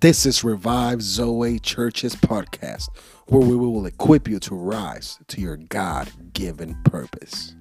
This 0.00 0.26
is 0.26 0.44
Revive 0.44 1.02
Zoe 1.02 1.58
Church's 1.58 2.14
podcast, 2.14 2.88
where 3.26 3.44
we 3.44 3.56
will 3.56 3.84
equip 3.84 4.28
you 4.28 4.38
to 4.38 4.54
rise 4.54 5.18
to 5.26 5.40
your 5.40 5.56
God 5.56 6.32
given 6.32 6.80
purpose. 6.84 7.56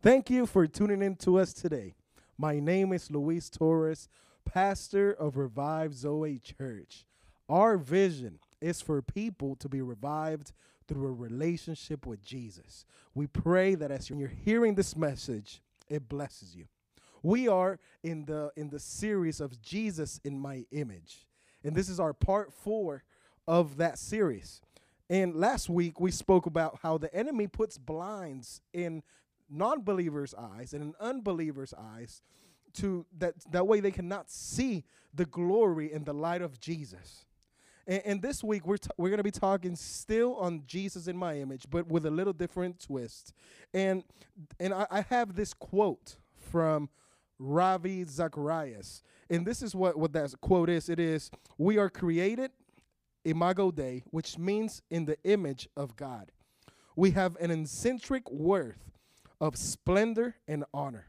Thank 0.00 0.30
you 0.30 0.46
for 0.46 0.66
tuning 0.66 1.02
in 1.02 1.16
to 1.16 1.38
us 1.38 1.52
today. 1.52 1.94
My 2.38 2.58
name 2.58 2.94
is 2.94 3.10
Luis 3.10 3.50
Torres, 3.50 4.08
pastor 4.46 5.12
of 5.12 5.36
Revive 5.36 5.92
Zoe 5.92 6.38
Church. 6.38 7.04
Our 7.50 7.76
vision 7.76 8.38
is 8.62 8.80
for 8.80 9.02
people 9.02 9.56
to 9.56 9.68
be 9.68 9.82
revived 9.82 10.52
through 10.88 11.08
a 11.08 11.12
relationship 11.12 12.06
with 12.06 12.24
Jesus. 12.24 12.86
We 13.14 13.26
pray 13.26 13.74
that 13.74 13.90
as 13.90 14.08
you're 14.08 14.28
hearing 14.28 14.74
this 14.74 14.96
message, 14.96 15.60
it 15.90 16.08
blesses 16.08 16.56
you. 16.56 16.64
We 17.26 17.48
are 17.48 17.80
in 18.04 18.24
the 18.26 18.52
in 18.54 18.70
the 18.70 18.78
series 18.78 19.40
of 19.40 19.60
Jesus 19.60 20.20
in 20.22 20.38
my 20.38 20.64
image. 20.70 21.26
And 21.64 21.74
this 21.74 21.88
is 21.88 21.98
our 21.98 22.12
part 22.12 22.52
4 22.52 23.02
of 23.48 23.78
that 23.78 23.98
series. 23.98 24.60
And 25.10 25.34
last 25.34 25.68
week 25.68 25.98
we 25.98 26.12
spoke 26.12 26.46
about 26.46 26.78
how 26.84 26.98
the 26.98 27.12
enemy 27.12 27.48
puts 27.48 27.78
blinds 27.78 28.60
in 28.72 29.02
non-believers' 29.50 30.34
eyes 30.38 30.72
and 30.72 30.84
in 30.84 30.94
unbelievers' 31.00 31.74
eyes 31.76 32.22
to 32.74 33.04
that 33.18 33.34
that 33.50 33.66
way 33.66 33.80
they 33.80 33.90
cannot 33.90 34.30
see 34.30 34.84
the 35.12 35.26
glory 35.26 35.92
and 35.92 36.06
the 36.06 36.14
light 36.14 36.42
of 36.42 36.60
Jesus. 36.60 37.26
And, 37.88 38.02
and 38.04 38.22
this 38.22 38.44
week 38.44 38.64
we're 38.64 38.76
t- 38.76 38.90
we're 38.98 39.10
going 39.10 39.18
to 39.18 39.24
be 39.24 39.32
talking 39.32 39.74
still 39.74 40.36
on 40.36 40.62
Jesus 40.64 41.08
in 41.08 41.16
my 41.16 41.40
image, 41.40 41.64
but 41.68 41.88
with 41.88 42.06
a 42.06 42.10
little 42.10 42.32
different 42.32 42.78
twist. 42.78 43.32
And 43.74 44.04
and 44.60 44.72
I, 44.72 44.86
I 44.92 45.00
have 45.00 45.34
this 45.34 45.52
quote 45.52 46.18
from 46.36 46.88
Ravi 47.38 48.04
Zacharias. 48.04 49.02
And 49.28 49.46
this 49.46 49.62
is 49.62 49.74
what, 49.74 49.98
what 49.98 50.12
that 50.12 50.32
quote 50.40 50.70
is 50.70 50.88
it 50.88 51.00
is, 51.00 51.30
We 51.58 51.78
are 51.78 51.90
created 51.90 52.50
imago 53.24 53.70
Dei, 53.70 54.04
which 54.10 54.38
means 54.38 54.82
in 54.90 55.04
the 55.04 55.18
image 55.24 55.68
of 55.76 55.96
God. 55.96 56.32
We 56.94 57.10
have 57.10 57.36
an 57.36 57.50
eccentric 57.50 58.30
worth 58.30 58.90
of 59.40 59.56
splendor 59.56 60.36
and 60.48 60.64
honor. 60.72 61.06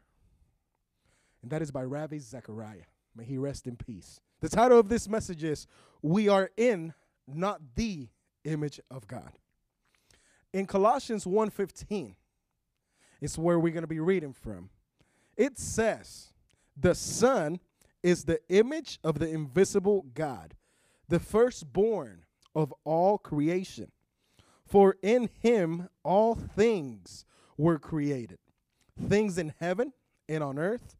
And 1.41 1.51
that 1.51 1.61
is 1.61 1.71
by 1.71 1.83
Ravi 1.83 2.19
Zachariah. 2.19 2.87
May 3.15 3.23
he 3.23 3.37
rest 3.37 3.67
in 3.67 3.77
peace. 3.77 4.19
The 4.41 4.49
title 4.49 4.79
of 4.79 4.89
this 4.89 5.07
message 5.07 5.43
is 5.43 5.67
We 6.01 6.27
Are 6.27 6.51
in, 6.57 6.93
Not 7.27 7.61
the 7.75 8.09
Image 8.43 8.79
of 8.91 9.07
God. 9.07 9.31
In 10.53 10.65
Colossians 10.65 11.25
1:15 11.25 12.15
is 13.21 13.37
where 13.37 13.59
we're 13.59 13.73
going 13.73 13.81
to 13.81 13.87
be 13.87 13.99
reading 13.99 14.33
from. 14.33 14.69
It 15.37 15.57
says, 15.59 16.33
the 16.75 16.95
Son 16.95 17.59
is 18.03 18.25
the 18.25 18.39
image 18.49 18.99
of 19.03 19.19
the 19.19 19.29
invisible 19.29 20.05
God, 20.13 20.55
the 21.07 21.19
firstborn 21.19 22.23
of 22.55 22.73
all 22.83 23.17
creation. 23.17 23.91
For 24.65 24.97
in 25.01 25.29
him 25.41 25.87
all 26.03 26.35
things 26.35 27.25
were 27.57 27.79
created 27.79 28.39
things 29.07 29.37
in 29.37 29.53
heaven 29.59 29.93
and 30.27 30.43
on 30.43 30.57
earth, 30.57 30.95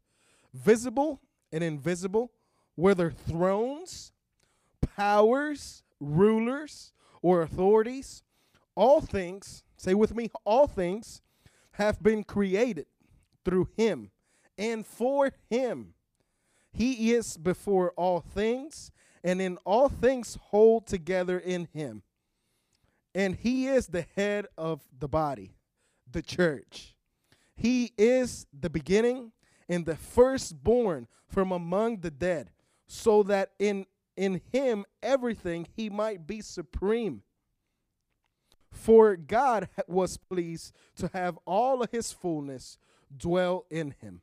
visible 0.54 1.20
and 1.52 1.64
invisible, 1.64 2.30
whether 2.76 3.10
thrones, 3.10 4.12
powers, 4.96 5.82
rulers, 6.00 6.92
or 7.22 7.42
authorities. 7.42 8.22
All 8.74 9.00
things, 9.00 9.64
say 9.76 9.94
with 9.94 10.14
me, 10.14 10.30
all 10.44 10.68
things 10.68 11.20
have 11.72 12.02
been 12.02 12.22
created 12.22 12.86
through 13.44 13.68
him 13.76 14.10
and 14.58 14.84
for 14.84 15.32
him. 15.48 15.94
He 16.72 17.12
is 17.12 17.36
before 17.36 17.92
all 17.96 18.20
things, 18.20 18.90
and 19.24 19.40
in 19.40 19.56
all 19.64 19.88
things 19.88 20.38
hold 20.40 20.86
together 20.86 21.38
in 21.38 21.68
him. 21.72 22.02
And 23.14 23.36
he 23.36 23.68
is 23.68 23.86
the 23.86 24.06
head 24.16 24.46
of 24.56 24.82
the 24.96 25.08
body, 25.08 25.54
the 26.10 26.22
church. 26.22 26.94
He 27.54 27.92
is 27.96 28.46
the 28.52 28.70
beginning 28.70 29.32
and 29.68 29.86
the 29.86 29.96
firstborn 29.96 31.08
from 31.26 31.52
among 31.52 32.00
the 32.00 32.10
dead, 32.10 32.50
so 32.86 33.22
that 33.24 33.52
in, 33.58 33.86
in 34.16 34.40
him 34.52 34.84
everything 35.02 35.66
he 35.74 35.90
might 35.90 36.26
be 36.26 36.40
supreme. 36.40 37.22
For 38.70 39.16
God 39.16 39.68
was 39.88 40.16
pleased 40.16 40.72
to 40.96 41.10
have 41.12 41.38
all 41.44 41.82
of 41.82 41.90
his 41.90 42.12
fullness 42.12 42.78
dwell 43.16 43.64
in 43.70 43.94
him 44.00 44.20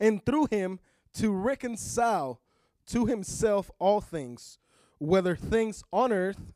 and 0.00 0.24
through 0.24 0.46
him 0.50 0.80
to 1.14 1.30
reconcile 1.32 2.40
to 2.86 3.06
himself 3.06 3.70
all 3.78 4.00
things, 4.00 4.58
whether 4.98 5.36
things 5.36 5.84
on 5.92 6.12
earth 6.12 6.52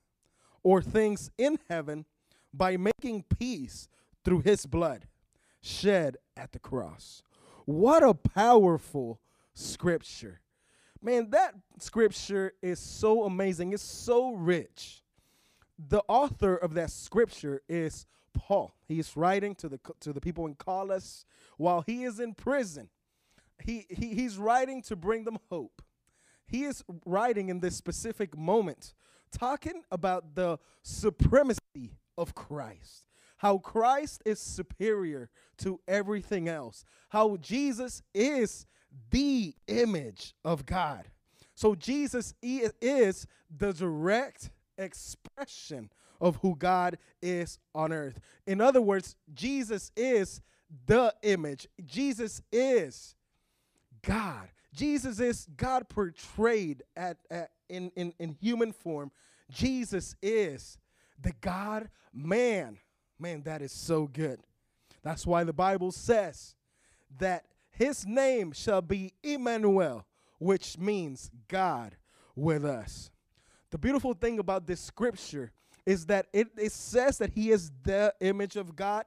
or 0.63 0.81
things 0.81 1.31
in 1.39 1.59
heaven, 1.69 2.07
by 2.53 2.77
making 2.77 3.25
peace 3.39 3.89
through 4.25 4.41
his 4.41 4.65
blood 4.65 5.07
shed 5.61 6.17
at 6.37 6.53
the 6.53 6.59
cross. 6.59 7.23
What 7.65 8.03
a 8.03 8.15
powerful 8.15 9.21
scripture. 9.55 10.41
Man, 11.03 11.31
that 11.31 11.55
scripture 11.79 12.53
is 12.63 12.79
so 12.79 13.25
amazing. 13.25 13.73
It's 13.73 13.83
so 13.83 14.33
rich. 14.33 15.03
The 15.89 16.03
author 16.09 16.57
of 16.57 16.75
that 16.75 16.91
scripture 16.91 17.61
is 17.69 18.07
Paul. 18.33 18.75
He's 18.87 19.17
writing 19.17 19.55
to 19.57 19.69
the 19.69 19.81
to 20.01 20.13
the 20.13 20.21
people 20.21 20.47
in 20.47 20.55
Colossus 20.55 21.25
while 21.57 21.83
he 21.83 22.05
is 22.05 22.21
in 22.21 22.35
prison 22.35 22.89
he, 23.63 23.87
he 23.89 24.15
he's 24.15 24.39
writing 24.39 24.83
to 24.83 24.97
bring 24.97 25.25
them 25.25 25.39
hope. 25.51 25.83
He 26.47 26.65
is 26.65 26.85
writing 27.07 27.49
in 27.49 27.61
this 27.61 27.77
specific 27.77 28.37
moment, 28.37 28.95
talking 29.33 29.83
about 29.91 30.35
the 30.35 30.59
supremacy 30.83 31.99
of 32.19 32.35
Christ, 32.35 33.07
how 33.39 33.59
Christ 33.59 34.23
is 34.25 34.39
superior 34.39 35.31
to 35.59 35.81
everything 35.89 36.49
else, 36.49 36.85
how 37.09 37.37
Jesus 37.39 38.03
is 38.15 38.67
the 39.11 39.55
image 39.67 40.35
of 40.45 40.67
God. 40.67 41.09
So 41.55 41.75
Jesus 41.75 42.35
is 42.43 43.27
the 43.57 43.73
direct 43.73 44.51
expression 44.77 45.91
of 46.21 46.37
who 46.37 46.57
God 46.57 46.99
is 47.23 47.59
on 47.75 47.93
earth. 47.93 48.19
In 48.47 48.61
other 48.61 48.81
words, 48.81 49.17
Jesus 49.33 49.93
is 49.97 50.41
the 50.87 51.15
image. 51.23 51.69
Jesus 51.85 52.43
is 52.53 53.15
God. 54.05 54.49
Jesus 54.73 55.21
is 55.21 55.47
God 55.57 55.89
portrayed 55.89 56.83
at, 56.97 57.19
at 57.31 57.51
in, 57.69 57.91
in, 57.97 58.13
in 58.19 58.37
human 58.41 58.73
form. 58.73 59.11
Jesus 59.51 60.17
is 60.23 60.79
the 61.21 61.33
God 61.41 61.89
man. 62.13 62.79
Man, 63.19 63.43
that 63.43 63.63
is 63.63 63.73
so 63.73 64.07
good. 64.07 64.41
That's 65.03 65.27
why 65.27 65.45
the 65.45 65.53
Bible 65.53 65.93
says 65.93 66.57
that 67.19 67.45
his 67.71 68.07
name 68.07 68.53
shall 68.53 68.83
be 68.83 69.13
Emmanuel, 69.23 70.07
which 70.39 70.79
means 70.79 71.31
God 71.49 71.97
with 72.35 72.65
us. 72.65 73.11
The 73.71 73.79
beautiful 73.79 74.15
thing 74.15 74.39
about 74.39 74.67
this 74.67 74.81
scripture 74.81 75.53
is 75.87 76.07
that 76.07 76.27
it, 76.33 76.49
it 76.57 76.73
says 76.73 77.19
that 77.19 77.31
he 77.31 77.51
is 77.51 77.71
the 77.83 78.15
image 78.21 78.57
of 78.57 78.75
God, 78.75 79.05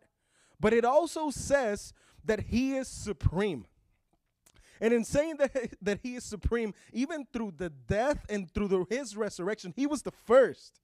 but 0.59 0.74
it 0.74 0.86
also 0.86 1.30
says 1.30 1.94
that 2.25 2.41
he 2.41 2.75
is 2.75 2.88
supreme. 2.88 3.66
And 4.81 4.93
in 4.93 5.03
saying 5.03 5.38
that, 5.38 5.73
that 5.81 5.99
he 6.03 6.15
is 6.15 6.23
supreme, 6.23 6.73
even 6.93 7.25
through 7.31 7.53
the 7.57 7.69
death 7.69 8.25
and 8.29 8.51
through 8.53 8.67
the, 8.67 8.85
his 8.89 9.15
resurrection, 9.15 9.73
he 9.75 9.88
was 9.88 10.01
the 10.01 10.11
first. 10.11 10.79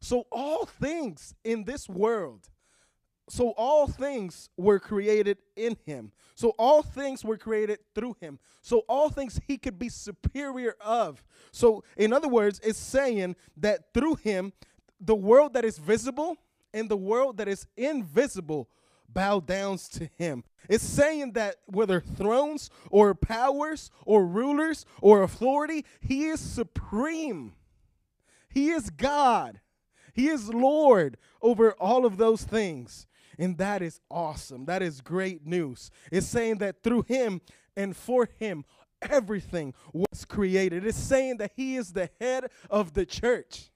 So 0.00 0.26
all 0.32 0.66
things 0.66 1.34
in 1.44 1.64
this 1.64 1.88
world, 1.88 2.48
so 3.28 3.50
all 3.50 3.86
things 3.86 4.50
were 4.56 4.80
created 4.80 5.38
in 5.56 5.76
him. 5.86 6.12
So 6.34 6.50
all 6.58 6.82
things 6.82 7.24
were 7.24 7.36
created 7.36 7.78
through 7.94 8.16
him. 8.20 8.38
So 8.62 8.80
all 8.88 9.10
things 9.10 9.40
he 9.46 9.58
could 9.58 9.78
be 9.78 9.88
superior 9.88 10.74
of. 10.80 11.22
So 11.52 11.84
in 11.96 12.12
other 12.12 12.28
words, 12.28 12.60
it's 12.64 12.78
saying 12.78 13.36
that 13.58 13.94
through 13.94 14.16
him, 14.16 14.52
the 15.00 15.14
world 15.14 15.54
that 15.54 15.64
is 15.64 15.78
visible 15.78 16.36
and 16.74 16.88
the 16.88 16.96
world 16.96 17.36
that 17.36 17.48
is 17.48 17.66
invisible 17.76 18.68
bow 19.12 19.40
downs 19.40 19.88
to 19.90 20.08
him. 20.16 20.44
It's 20.68 20.84
saying 20.84 21.32
that 21.32 21.56
whether 21.66 22.00
thrones 22.00 22.70
or 22.90 23.14
powers 23.14 23.90
or 24.06 24.26
rulers 24.26 24.86
or 25.00 25.22
authority, 25.22 25.84
he 26.00 26.26
is 26.26 26.40
supreme. 26.40 27.54
He 28.48 28.70
is 28.70 28.90
God. 28.90 29.60
He 30.14 30.28
is 30.28 30.52
Lord 30.52 31.16
over 31.40 31.72
all 31.72 32.04
of 32.06 32.16
those 32.16 32.44
things. 32.44 33.06
And 33.38 33.58
that 33.58 33.82
is 33.82 34.00
awesome. 34.10 34.66
That 34.66 34.82
is 34.82 35.00
great 35.00 35.46
news. 35.46 35.90
It's 36.10 36.26
saying 36.26 36.58
that 36.58 36.82
through 36.82 37.02
him 37.02 37.40
and 37.76 37.96
for 37.96 38.28
him, 38.38 38.64
everything 39.00 39.74
was 39.92 40.24
created. 40.24 40.86
It's 40.86 40.98
saying 40.98 41.38
that 41.38 41.52
he 41.56 41.76
is 41.76 41.92
the 41.92 42.10
head 42.20 42.50
of 42.70 42.92
the 42.92 43.06
church. 43.06 43.70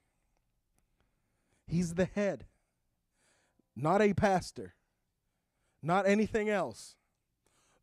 He's 1.65 1.95
the 1.95 2.05
head, 2.05 2.45
not 3.75 4.01
a 4.01 4.13
pastor 4.13 4.73
not 5.87 6.07
anything 6.07 6.49
else. 6.49 6.95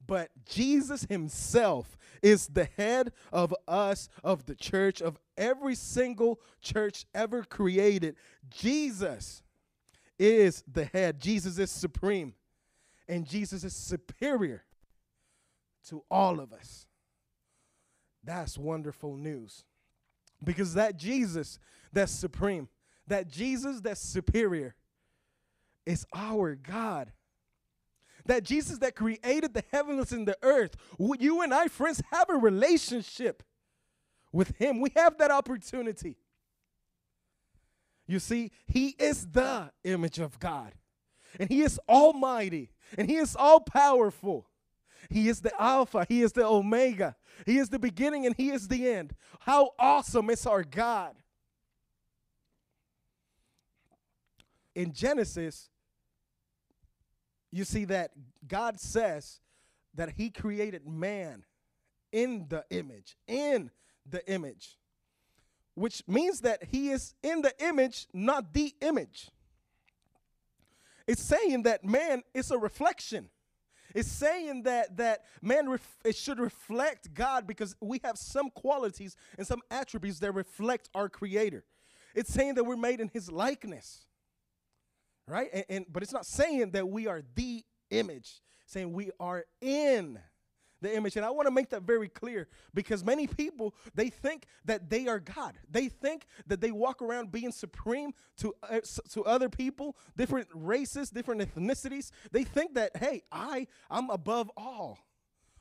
but 0.06 0.30
Jesus 0.44 1.04
himself 1.04 1.96
is 2.22 2.48
the 2.48 2.68
head 2.76 3.12
of 3.32 3.54
us, 3.66 4.08
of 4.22 4.46
the 4.46 4.54
church, 4.54 5.00
of 5.00 5.18
every 5.36 5.74
single 5.74 6.40
church 6.60 7.06
ever 7.14 7.42
created. 7.42 8.16
Jesus 8.50 9.42
is 10.18 10.62
the 10.70 10.84
head, 10.86 11.20
Jesus 11.20 11.58
is 11.58 11.70
supreme, 11.70 12.34
and 13.08 13.26
Jesus 13.26 13.64
is 13.64 13.74
superior 13.74 14.64
to 15.88 16.02
all 16.10 16.40
of 16.40 16.52
us. 16.52 16.86
That's 18.22 18.56
wonderful 18.56 19.16
news. 19.16 19.64
Because 20.42 20.74
that 20.74 20.96
Jesus 20.96 21.58
that's 21.92 22.12
supreme, 22.12 22.68
that 23.06 23.28
Jesus 23.28 23.80
that's 23.80 24.00
superior, 24.00 24.74
is 25.86 26.06
our 26.14 26.54
God. 26.54 27.12
That 28.26 28.42
Jesus 28.42 28.78
that 28.78 28.96
created 28.96 29.52
the 29.52 29.64
heavens 29.70 30.12
and 30.12 30.26
the 30.26 30.38
earth, 30.42 30.76
you 30.98 31.42
and 31.42 31.52
I, 31.52 31.68
friends, 31.68 32.02
have 32.10 32.30
a 32.30 32.34
relationship 32.34 33.42
with 34.32 34.56
Him. 34.56 34.80
We 34.80 34.90
have 34.96 35.18
that 35.18 35.30
opportunity. 35.30 36.16
You 38.06 38.18
see, 38.18 38.50
He 38.66 38.88
is 38.98 39.26
the 39.26 39.70
image 39.84 40.18
of 40.18 40.38
God, 40.38 40.72
and 41.38 41.48
He 41.48 41.62
is 41.62 41.78
almighty, 41.88 42.70
and 42.96 43.08
He 43.08 43.16
is 43.16 43.36
all 43.36 43.60
powerful. 43.60 44.46
He 45.10 45.28
is 45.28 45.42
the 45.42 45.52
Alpha, 45.60 46.06
He 46.08 46.22
is 46.22 46.32
the 46.32 46.46
Omega, 46.46 47.16
He 47.44 47.58
is 47.58 47.68
the 47.68 47.78
beginning, 47.78 48.24
and 48.24 48.34
He 48.34 48.50
is 48.50 48.68
the 48.68 48.88
end. 48.88 49.14
How 49.40 49.72
awesome 49.78 50.30
is 50.30 50.46
our 50.46 50.64
God! 50.64 51.14
In 54.74 54.92
Genesis, 54.92 55.68
you 57.54 57.64
see 57.64 57.84
that 57.84 58.10
God 58.48 58.80
says 58.80 59.38
that 59.94 60.10
He 60.16 60.30
created 60.30 60.88
man 60.88 61.44
in 62.10 62.46
the 62.48 62.64
image, 62.70 63.16
in 63.28 63.70
the 64.08 64.28
image, 64.28 64.76
which 65.74 66.02
means 66.08 66.40
that 66.40 66.64
He 66.64 66.90
is 66.90 67.14
in 67.22 67.42
the 67.42 67.52
image, 67.64 68.08
not 68.12 68.52
the 68.52 68.74
image. 68.80 69.30
It's 71.06 71.22
saying 71.22 71.62
that 71.62 71.84
man 71.84 72.22
is 72.32 72.50
a 72.50 72.58
reflection. 72.58 73.30
It's 73.94 74.08
saying 74.08 74.64
that 74.64 74.96
that 74.96 75.22
man 75.40 75.68
ref- 75.68 75.98
it 76.04 76.16
should 76.16 76.40
reflect 76.40 77.14
God 77.14 77.46
because 77.46 77.76
we 77.80 78.00
have 78.02 78.18
some 78.18 78.50
qualities 78.50 79.14
and 79.38 79.46
some 79.46 79.60
attributes 79.70 80.18
that 80.18 80.32
reflect 80.32 80.88
our 80.92 81.08
creator. 81.08 81.64
It's 82.16 82.32
saying 82.32 82.54
that 82.54 82.64
we're 82.64 82.76
made 82.76 83.00
in 83.00 83.10
his 83.12 83.30
likeness 83.30 84.06
right? 85.26 85.48
And, 85.52 85.64
and, 85.68 85.86
but 85.90 86.02
it's 86.02 86.12
not 86.12 86.26
saying 86.26 86.70
that 86.72 86.88
we 86.88 87.06
are 87.06 87.22
the 87.34 87.64
image, 87.90 88.42
saying 88.66 88.92
we 88.92 89.10
are 89.18 89.44
in 89.60 90.18
the 90.84 90.94
image. 90.94 91.16
And 91.16 91.24
I 91.24 91.30
want 91.30 91.46
to 91.46 91.50
make 91.50 91.70
that 91.70 91.82
very 91.82 92.08
clear 92.08 92.48
because 92.74 93.04
many 93.04 93.26
people 93.26 93.74
they 93.94 94.10
think 94.10 94.46
that 94.64 94.90
they 94.90 95.08
are 95.08 95.18
God. 95.18 95.54
They 95.68 95.88
think 95.88 96.26
that 96.46 96.60
they 96.60 96.70
walk 96.70 97.02
around 97.02 97.32
being 97.32 97.50
supreme 97.50 98.12
to 98.38 98.54
uh, 98.62 98.80
to 99.10 99.24
other 99.24 99.48
people, 99.48 99.96
different 100.16 100.48
races, 100.54 101.10
different 101.10 101.40
ethnicities. 101.40 102.10
They 102.30 102.44
think 102.44 102.74
that 102.74 102.96
hey, 102.96 103.22
I 103.32 103.66
I'm 103.90 104.10
above 104.10 104.50
all. 104.56 104.98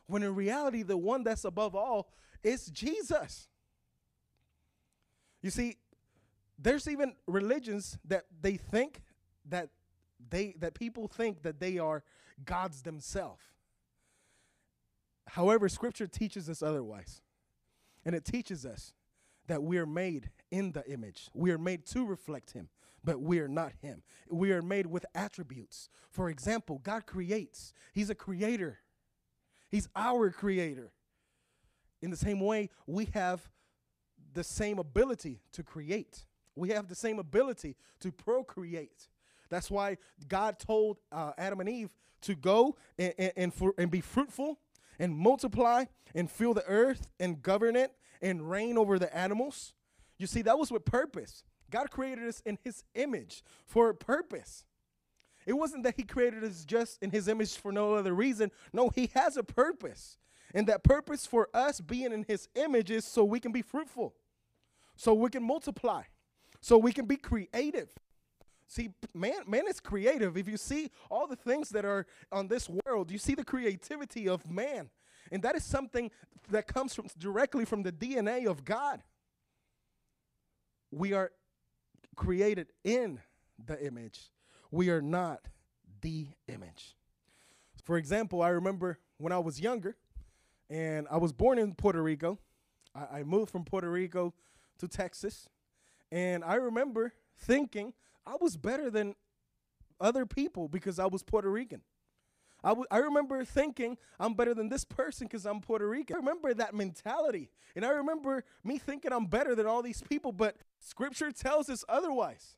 When 0.08 0.22
in 0.22 0.36
reality 0.36 0.84
the 0.84 0.98
one 0.98 1.24
that's 1.24 1.46
above 1.46 1.76
all 1.76 2.10
is 2.44 2.68
Jesus. 2.68 3.48
You 5.42 5.50
see, 5.50 5.78
there's 6.60 6.88
even 6.88 7.16
religions 7.28 7.98
that 8.06 8.26
they 8.42 8.56
think 8.58 9.02
that 9.50 9.70
they 10.30 10.56
that 10.60 10.74
people 10.74 11.08
think 11.08 11.44
that 11.44 11.60
they 11.60 11.78
are 11.78 12.04
gods 12.46 12.82
themselves. 12.82 13.44
However, 15.28 15.70
scripture 15.70 16.08
teaches 16.08 16.50
us 16.50 16.62
otherwise. 16.62 17.22
And 18.06 18.16
it 18.16 18.26
teaches 18.26 18.66
us 18.66 18.94
that 19.48 19.64
we 19.64 19.78
are 19.78 19.86
made 19.86 20.30
in 20.52 20.72
the 20.72 20.86
image. 20.90 21.30
We 21.34 21.52
are 21.52 21.58
made 21.58 21.86
to 21.88 22.06
reflect 22.06 22.52
him, 22.52 22.70
but 23.04 23.22
we 23.22 23.40
are 23.40 23.48
not 23.48 23.74
him. 23.82 24.04
We 24.30 24.52
are 24.52 24.62
made 24.62 24.88
with 24.88 25.06
attributes. 25.16 25.90
For 26.10 26.30
example, 26.30 26.80
God 26.84 27.06
creates. 27.06 27.74
He's 27.94 28.10
a 28.10 28.16
creator. 28.16 28.80
He's 29.70 29.88
our 29.96 30.30
creator. 30.32 30.92
In 32.02 32.10
the 32.10 32.18
same 32.18 32.40
way, 32.40 32.70
we 32.86 33.06
have 33.14 33.50
the 34.34 34.44
same 34.44 34.80
ability 34.80 35.42
to 35.54 35.64
create. 35.64 36.26
We 36.56 36.70
have 36.70 36.88
the 36.88 36.96
same 36.96 37.20
ability 37.20 37.76
to 38.02 38.12
procreate. 38.12 39.08
That's 39.54 39.70
why 39.70 39.98
God 40.28 40.58
told 40.58 40.98
uh, 41.12 41.32
Adam 41.38 41.60
and 41.60 41.70
Eve 41.70 41.90
to 42.24 42.36
go 42.36 42.76
and, 42.98 43.14
and, 43.18 43.32
and, 43.36 43.54
for, 43.54 43.74
and 43.78 43.92
be 43.92 44.02
fruitful 44.02 44.60
and 44.98 45.16
multiply 45.16 45.86
and 46.16 46.30
fill 46.30 46.54
the 46.54 46.66
earth 46.66 47.08
and 47.20 47.42
govern 47.42 47.76
it 47.76 47.92
and 48.22 48.50
reign 48.50 48.78
over 48.78 48.98
the 48.98 49.16
animals. 49.16 49.74
You 50.18 50.28
see, 50.28 50.42
that 50.44 50.58
was 50.58 50.72
with 50.72 50.86
purpose. 50.86 51.44
God 51.70 51.92
created 51.92 52.28
us 52.28 52.42
in 52.46 52.58
his 52.64 52.84
image 52.96 53.44
for 53.66 53.90
a 53.90 53.96
purpose. 53.96 54.66
It 55.46 55.54
wasn't 55.54 55.84
that 55.84 55.96
he 55.98 56.04
created 56.04 56.44
us 56.44 56.64
just 56.66 57.02
in 57.04 57.12
his 57.12 57.28
image 57.28 57.56
for 57.56 57.72
no 57.72 57.96
other 57.96 58.14
reason. 58.14 58.52
No, 58.72 58.90
he 58.90 59.12
has 59.14 59.38
a 59.38 59.44
purpose. 59.44 60.18
And 60.54 60.68
that 60.68 60.84
purpose 60.84 61.26
for 61.26 61.50
us 61.54 61.82
being 61.82 62.12
in 62.12 62.26
his 62.28 62.48
image 62.56 62.92
is 62.92 63.06
so 63.06 63.24
we 63.24 63.40
can 63.40 63.52
be 63.52 63.62
fruitful, 63.62 64.14
so 64.96 65.14
we 65.14 65.30
can 65.30 65.44
multiply, 65.44 66.04
so 66.62 66.78
we 66.78 66.92
can 66.92 67.06
be 67.06 67.18
creative, 67.18 67.90
See, 68.68 68.92
man, 69.14 69.42
man 69.48 69.68
is 69.68 69.80
creative. 69.80 70.38
If 70.38 70.48
you 70.48 70.58
see 70.58 70.90
all 71.10 71.28
the 71.28 71.36
things 71.36 71.70
that 71.70 71.86
are 71.86 72.06
on 72.32 72.48
this 72.48 72.70
world, 72.70 73.12
you 73.12 73.18
see 73.18 73.36
the 73.36 73.44
creativity 73.44 74.28
of 74.28 74.50
man. 74.50 74.90
And 75.32 75.44
that 75.44 75.56
is 75.56 75.64
something 75.64 76.12
that 76.50 76.68
comes 76.68 76.94
from 76.94 77.08
directly 77.18 77.66
from 77.66 77.84
the 77.84 77.92
DNA 77.92 78.48
of 78.48 78.66
God. 78.66 79.02
We 80.92 81.14
are 81.14 81.32
created 82.16 82.68
in 82.84 83.20
the 83.64 83.84
image. 83.86 84.32
We 84.72 84.90
are 84.90 85.02
not 85.02 85.48
the 86.02 86.28
image. 86.48 86.96
For 87.84 87.98
example, 87.98 88.42
I 88.42 88.50
remember 88.50 89.00
when 89.18 89.32
I 89.32 89.40
was 89.40 89.60
younger 89.60 89.96
and 90.70 91.08
I 91.12 91.18
was 91.18 91.34
born 91.34 91.58
in 91.58 91.74
Puerto 91.76 92.02
Rico. 92.02 92.40
I, 92.96 93.20
I 93.20 93.24
moved 93.24 93.52
from 93.52 93.66
Puerto 93.66 93.90
Rico 93.90 94.34
to 94.80 94.88
Texas. 94.88 95.50
And 96.12 96.44
I 96.44 96.56
remember 96.56 97.14
thinking 97.38 97.94
I 98.26 98.36
was 98.40 98.58
better 98.58 98.90
than 98.90 99.16
other 100.00 100.26
people 100.26 100.68
because 100.68 101.00
I 101.00 101.06
was 101.06 101.24
Puerto 101.24 101.50
Rican. 101.50 101.82
I, 102.64 102.70
w- 102.70 102.88
I 102.90 103.00
remember 103.00 103.44
thinking 103.44 103.98
I'm 104.20 104.36
better 104.36 104.54
than 104.54 104.70
this 104.70 104.86
person 104.86 105.28
because 105.28 105.46
I'm 105.46 105.60
Puerto 105.60 105.88
Rican. 105.88 106.16
I 106.16 106.20
remember 106.20 106.54
that 106.54 106.74
mentality. 106.74 107.50
And 107.76 107.84
I 107.84 107.90
remember 107.90 108.46
me 108.64 108.78
thinking 108.78 109.12
I'm 109.12 109.26
better 109.26 109.54
than 109.54 109.66
all 109.66 109.82
these 109.82 110.02
people, 110.02 110.32
but 110.32 110.58
scripture 110.80 111.32
tells 111.32 111.70
us 111.70 111.84
otherwise. 111.90 112.56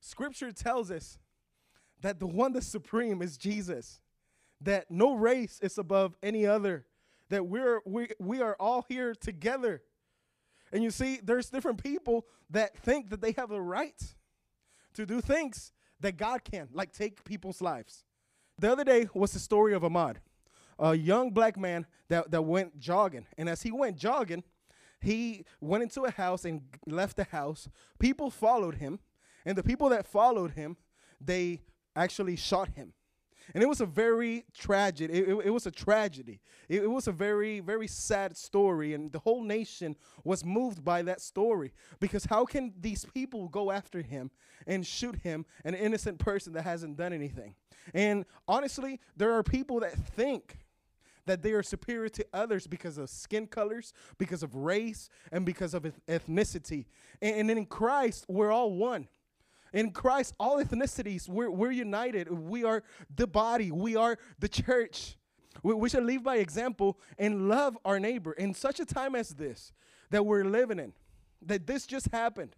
Scripture 0.00 0.52
tells 0.52 0.90
us 0.90 1.18
that 2.02 2.20
the 2.20 2.26
one 2.26 2.52
that's 2.52 2.68
supreme 2.68 3.20
is 3.20 3.36
Jesus, 3.36 4.00
that 4.60 4.90
no 4.90 5.14
race 5.14 5.58
is 5.60 5.76
above 5.76 6.16
any 6.22 6.46
other, 6.46 6.86
that 7.28 7.46
we're, 7.46 7.80
we, 7.84 8.08
we 8.20 8.40
are 8.40 8.56
all 8.60 8.86
here 8.88 9.12
together. 9.14 9.82
And 10.72 10.84
you 10.84 10.90
see, 10.90 11.18
there's 11.22 11.50
different 11.50 11.82
people 11.82 12.26
that 12.50 12.76
think 12.76 13.10
that 13.10 13.20
they 13.20 13.32
have 13.32 13.48
the 13.48 13.60
right 13.60 14.00
to 14.94 15.06
do 15.06 15.20
things 15.20 15.72
that 16.00 16.16
God 16.16 16.44
can, 16.44 16.68
like 16.72 16.92
take 16.92 17.24
people's 17.24 17.60
lives. 17.60 18.04
The 18.58 18.70
other 18.72 18.84
day 18.84 19.08
was 19.14 19.32
the 19.32 19.38
story 19.38 19.74
of 19.74 19.82
Ahmaud, 19.82 20.16
a 20.78 20.94
young 20.94 21.30
black 21.30 21.56
man 21.56 21.86
that, 22.08 22.30
that 22.30 22.42
went 22.42 22.78
jogging. 22.78 23.26
And 23.36 23.48
as 23.48 23.62
he 23.62 23.70
went 23.70 23.96
jogging, 23.96 24.42
he 25.00 25.44
went 25.60 25.82
into 25.84 26.02
a 26.02 26.10
house 26.10 26.44
and 26.44 26.62
left 26.86 27.16
the 27.16 27.24
house. 27.24 27.68
People 27.98 28.30
followed 28.30 28.76
him, 28.76 28.98
and 29.44 29.56
the 29.56 29.62
people 29.62 29.88
that 29.90 30.06
followed 30.06 30.52
him, 30.52 30.76
they 31.20 31.60
actually 31.94 32.36
shot 32.36 32.68
him 32.70 32.92
and 33.54 33.62
it 33.62 33.68
was 33.68 33.80
a 33.80 33.86
very 33.86 34.44
tragic 34.56 35.10
it, 35.10 35.28
it, 35.28 35.46
it 35.46 35.50
was 35.50 35.66
a 35.66 35.70
tragedy 35.70 36.40
it, 36.68 36.82
it, 36.82 36.90
was 36.90 37.08
a 37.08 37.12
very 37.12 37.60
very 37.60 37.86
sad 37.86 38.36
story 38.36 38.94
and 38.94 39.12
the 39.12 39.18
whole 39.18 39.42
nation 39.42 39.96
was 40.24 40.44
moved 40.44 40.84
by 40.84 41.02
that 41.02 41.20
story 41.20 41.72
because 42.00 42.24
how 42.24 42.44
can 42.44 42.72
these 42.80 43.04
people 43.14 43.48
go 43.48 43.70
after 43.70 44.02
him 44.02 44.30
and 44.66 44.86
shoot 44.86 45.16
him 45.16 45.44
an 45.64 45.74
innocent 45.74 46.18
person 46.18 46.52
that 46.52 46.62
hasn't 46.62 46.96
done 46.96 47.12
anything 47.12 47.54
and 47.94 48.24
honestly 48.46 49.00
there 49.16 49.32
are 49.32 49.42
people 49.42 49.80
that 49.80 49.94
think 49.94 50.58
that 51.28 51.42
they 51.42 51.52
are 51.52 51.62
superior 51.62 52.08
to 52.08 52.26
others 52.32 52.66
because 52.66 52.98
of 52.98 53.08
skin 53.08 53.46
colors, 53.46 53.92
because 54.16 54.42
of 54.42 54.56
race, 54.56 55.08
and 55.30 55.46
because 55.46 55.74
of 55.74 55.82
ethnicity. 56.08 56.86
And, 57.22 57.50
and 57.50 57.58
in 57.58 57.66
Christ, 57.66 58.24
we're 58.28 58.50
all 58.50 58.72
one. 58.72 59.08
In 59.72 59.90
Christ, 59.90 60.34
all 60.38 60.62
ethnicities, 60.62 61.28
we're, 61.28 61.50
we're 61.50 61.70
united. 61.70 62.30
We 62.30 62.64
are 62.64 62.82
the 63.14 63.26
body, 63.26 63.70
we 63.70 63.96
are 63.96 64.18
the 64.38 64.48
church. 64.48 65.16
We, 65.62 65.74
we 65.74 65.88
should 65.88 66.04
live 66.04 66.22
by 66.22 66.36
example 66.36 66.98
and 67.18 67.48
love 67.48 67.76
our 67.84 67.98
neighbor 68.00 68.32
in 68.32 68.54
such 68.54 68.80
a 68.80 68.84
time 68.84 69.14
as 69.14 69.30
this 69.30 69.72
that 70.10 70.24
we're 70.24 70.44
living 70.44 70.78
in, 70.78 70.92
that 71.42 71.66
this 71.66 71.86
just 71.86 72.08
happened. 72.12 72.56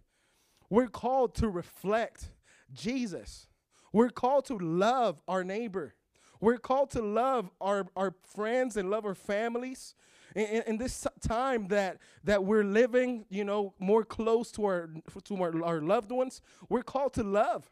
We're 0.69 0.87
called 0.87 1.35
to 1.35 1.49
reflect 1.49 2.29
Jesus. 2.73 3.47
We're 3.91 4.09
called 4.09 4.45
to 4.45 4.57
love 4.57 5.21
our 5.27 5.43
neighbor. 5.43 5.95
We're 6.39 6.57
called 6.57 6.91
to 6.91 7.01
love 7.01 7.51
our, 7.59 7.87
our 7.95 8.15
friends 8.23 8.77
and 8.77 8.89
love 8.89 9.05
our 9.05 9.15
families. 9.15 9.95
In, 10.35 10.63
in 10.67 10.77
this 10.77 11.05
time 11.21 11.67
that 11.67 11.97
that 12.23 12.43
we're 12.43 12.63
living, 12.63 13.25
you 13.29 13.43
know, 13.43 13.73
more 13.79 14.03
close 14.03 14.51
to 14.53 14.65
our 14.65 14.89
to 15.25 15.35
our, 15.43 15.63
our 15.63 15.81
loved 15.81 16.11
ones, 16.11 16.41
we're 16.69 16.83
called 16.83 17.13
to 17.13 17.23
love. 17.23 17.69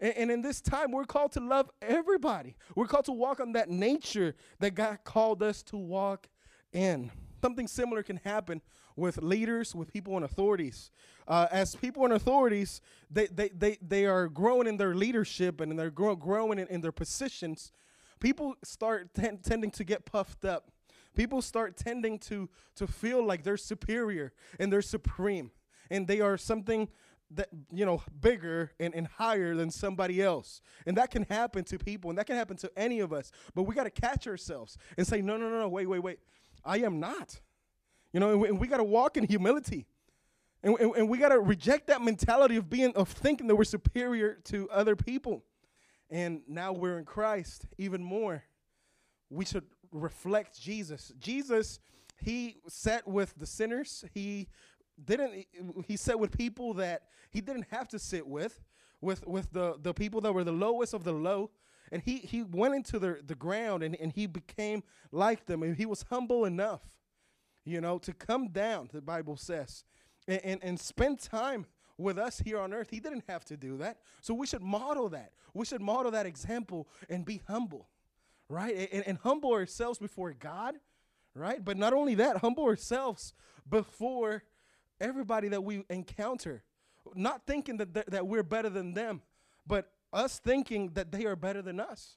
And, 0.00 0.16
and, 0.16 0.30
in 0.30 0.42
this 0.42 0.60
time, 0.60 0.90
we're 0.90 1.04
called 1.04 1.32
to 1.32 1.40
love 1.40 1.70
everybody. 1.80 2.56
We're 2.74 2.86
called 2.86 3.06
to 3.06 3.12
walk 3.12 3.40
on 3.40 3.52
that 3.52 3.70
nature 3.70 4.34
that 4.58 4.74
God 4.74 4.98
called 5.04 5.42
us 5.42 5.62
to 5.64 5.76
walk 5.76 6.28
in. 6.72 7.10
Something 7.40 7.66
similar 7.66 8.02
can 8.02 8.18
happen 8.18 8.60
with 8.96 9.18
leaders, 9.18 9.74
with 9.74 9.92
people 9.92 10.16
in 10.16 10.22
authorities. 10.22 10.90
Uh, 11.28 11.46
as 11.50 11.74
people 11.74 12.04
in 12.04 12.12
authorities, 12.12 12.80
they, 13.10 13.26
they, 13.26 13.48
they, 13.48 13.78
they 13.86 14.06
are 14.06 14.28
growing 14.28 14.66
in 14.66 14.76
their 14.76 14.94
leadership 14.94 15.60
and 15.60 15.78
they're 15.78 15.90
grow, 15.90 16.16
growing 16.16 16.58
in, 16.58 16.66
in 16.68 16.80
their 16.80 16.92
positions. 16.92 17.72
People 18.20 18.54
start 18.64 19.14
ten, 19.14 19.38
tending 19.38 19.70
to 19.72 19.84
get 19.84 20.06
puffed 20.06 20.44
up. 20.44 20.70
People 21.16 21.42
start 21.42 21.76
tending 21.76 22.18
to, 22.20 22.48
to 22.76 22.86
feel 22.86 23.24
like 23.24 23.42
they're 23.42 23.56
superior 23.56 24.32
and 24.60 24.72
they're 24.72 24.82
supreme 24.82 25.50
and 25.90 26.06
they 26.06 26.20
are 26.20 26.36
something 26.36 26.88
that 27.32 27.48
you 27.72 27.84
know 27.84 28.02
bigger 28.20 28.70
and, 28.78 28.94
and 28.94 29.08
higher 29.08 29.56
than 29.56 29.68
somebody 29.68 30.22
else 30.22 30.60
and 30.86 30.96
that 30.96 31.10
can 31.10 31.24
happen 31.24 31.64
to 31.64 31.76
people 31.76 32.08
and 32.08 32.16
that 32.16 32.26
can 32.26 32.36
happen 32.36 32.56
to 32.56 32.70
any 32.76 33.00
of 33.00 33.12
us 33.12 33.32
but 33.52 33.64
we 33.64 33.74
got 33.74 33.82
to 33.82 33.90
catch 33.90 34.28
ourselves 34.28 34.78
and 34.96 35.04
say 35.04 35.20
no 35.20 35.36
no 35.36 35.48
no 35.48 35.58
no 35.58 35.68
wait 35.68 35.86
wait 35.86 35.98
wait 35.98 36.20
i 36.64 36.78
am 36.78 37.00
not 37.00 37.40
you 38.16 38.20
know, 38.20 38.30
and 38.30 38.40
we, 38.40 38.50
we 38.50 38.66
got 38.66 38.78
to 38.78 38.84
walk 38.84 39.18
in 39.18 39.24
humility. 39.24 39.84
And, 40.62 40.74
and, 40.80 40.96
and 40.96 41.08
we 41.08 41.18
got 41.18 41.28
to 41.28 41.38
reject 41.38 41.88
that 41.88 42.00
mentality 42.00 42.56
of 42.56 42.70
being, 42.70 42.96
of 42.96 43.10
thinking 43.10 43.46
that 43.48 43.56
we're 43.56 43.64
superior 43.64 44.38
to 44.44 44.70
other 44.70 44.96
people. 44.96 45.44
And 46.08 46.40
now 46.48 46.72
we're 46.72 46.98
in 46.98 47.04
Christ 47.04 47.66
even 47.76 48.02
more. 48.02 48.42
We 49.28 49.44
should 49.44 49.64
reflect 50.00 50.60
Jesus. 50.60 51.12
Jesus, 51.18 51.78
he 52.20 52.56
sat 52.68 53.06
with 53.06 53.34
the 53.36 53.46
sinners. 53.46 54.04
He 54.12 54.48
didn't, 55.02 55.46
he 55.86 55.96
sat 55.96 56.18
with 56.18 56.36
people 56.36 56.74
that 56.74 57.02
he 57.30 57.40
didn't 57.40 57.66
have 57.70 57.88
to 57.88 57.98
sit 57.98 58.26
with, 58.26 58.60
with, 59.00 59.26
with 59.26 59.52
the, 59.52 59.76
the 59.80 59.92
people 59.92 60.20
that 60.22 60.32
were 60.32 60.44
the 60.44 60.52
lowest 60.52 60.94
of 60.94 61.04
the 61.04 61.12
low 61.12 61.50
and 61.92 62.02
he 62.02 62.16
he 62.16 62.42
went 62.42 62.74
into 62.74 62.98
the, 62.98 63.20
the 63.24 63.36
ground 63.36 63.84
and, 63.84 63.94
and 64.00 64.12
he 64.12 64.26
became 64.26 64.82
like 65.12 65.46
them 65.46 65.62
and 65.62 65.76
he 65.76 65.86
was 65.86 66.04
humble 66.10 66.44
enough 66.44 66.80
you 67.66 67.80
know, 67.80 67.98
to 67.98 68.14
come 68.14 68.48
down, 68.48 68.88
the 68.92 69.02
Bible 69.02 69.36
says, 69.36 69.84
and, 70.26 70.40
and, 70.44 70.60
and 70.62 70.80
spend 70.80 71.20
time 71.20 71.66
with 71.98 72.16
us 72.16 72.38
here 72.38 72.60
on 72.60 72.72
earth. 72.72 72.88
He 72.90 73.00
didn't 73.00 73.24
have 73.28 73.44
to 73.46 73.56
do 73.56 73.76
that. 73.78 73.98
So 74.20 74.32
we 74.32 74.46
should 74.46 74.62
model 74.62 75.08
that. 75.10 75.32
We 75.52 75.66
should 75.66 75.82
model 75.82 76.12
that 76.12 76.26
example 76.26 76.88
and 77.10 77.24
be 77.24 77.42
humble, 77.48 77.88
right? 78.48 78.88
And, 78.92 79.06
and 79.06 79.18
humble 79.18 79.52
ourselves 79.52 79.98
before 79.98 80.32
God, 80.32 80.76
right? 81.34 81.64
But 81.64 81.76
not 81.76 81.92
only 81.92 82.14
that, 82.16 82.38
humble 82.38 82.64
ourselves 82.64 83.34
before 83.68 84.42
everybody 85.00 85.48
that 85.48 85.64
we 85.64 85.84
encounter. 85.90 86.62
Not 87.14 87.46
thinking 87.46 87.76
that, 87.78 87.94
th- 87.94 88.06
that 88.06 88.26
we're 88.26 88.42
better 88.42 88.68
than 88.68 88.94
them, 88.94 89.22
but 89.66 89.90
us 90.12 90.38
thinking 90.38 90.90
that 90.94 91.12
they 91.12 91.24
are 91.24 91.36
better 91.36 91.62
than 91.62 91.80
us 91.80 92.16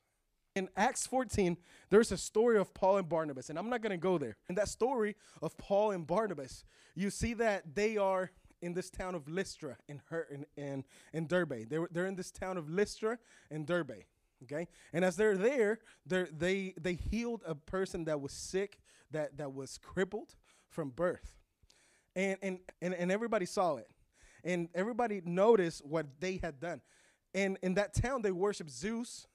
in 0.55 0.69
Acts 0.75 1.07
14, 1.07 1.57
there's 1.89 2.12
a 2.12 2.17
story 2.17 2.57
of 2.57 2.74
Paul 2.74 2.98
and 2.98 3.09
Barnabas, 3.09 3.50
and 3.50 3.57
I'm 3.57 3.69
not 3.69 3.81
going 3.81 3.91
to 3.91 3.98
go 3.98 4.17
there. 4.17 4.38
In 4.50 4.55
that 4.55 4.67
story 4.67 5.15
of 5.41 5.57
Paul 5.57 5.91
and 5.91 6.05
Barnabas, 6.05 6.65
you 6.95 7.09
see 7.09 7.33
that 7.36 7.75
they 7.75 7.98
are 7.98 8.31
in 8.62 8.74
this 8.74 8.89
town 8.89 9.15
of 9.15 9.29
Lystra 9.29 9.77
in 9.88 10.01
her 10.09 10.27
in 10.57 11.27
Derbe. 11.27 11.69
They're 11.69 11.88
they're 11.91 12.07
in 12.07 12.15
this 12.15 12.31
town 12.31 12.57
of 12.57 12.69
Lystra 12.69 13.17
and 13.50 13.65
Derbe. 13.65 14.03
Okay, 14.43 14.67
and 14.93 15.03
as 15.03 15.15
they're 15.15 15.38
there, 15.38 15.79
they 16.05 16.25
they 16.31 16.74
they 16.79 16.93
healed 16.93 17.43
a 17.46 17.55
person 17.55 18.05
that 18.05 18.22
was 18.22 18.31
sick, 18.31 18.79
that 19.12 19.38
that 19.38 19.53
was 19.53 19.77
crippled 19.77 20.36
from 20.69 20.89
birth, 20.89 21.38
and 22.15 22.38
and 22.41 22.60
and, 22.81 22.93
and 22.93 23.12
everybody 23.12 23.46
saw 23.46 23.75
it, 23.75 23.89
and 24.43 24.69
everybody 24.74 25.22
noticed 25.25 25.86
what 25.86 26.05
they 26.19 26.38
had 26.38 26.60
done. 26.60 26.81
And 27.34 27.58
in 27.62 27.75
that 27.75 27.93
town, 27.93 28.24
they 28.24 28.31
worship 28.31 28.69
Zeus 28.69 29.27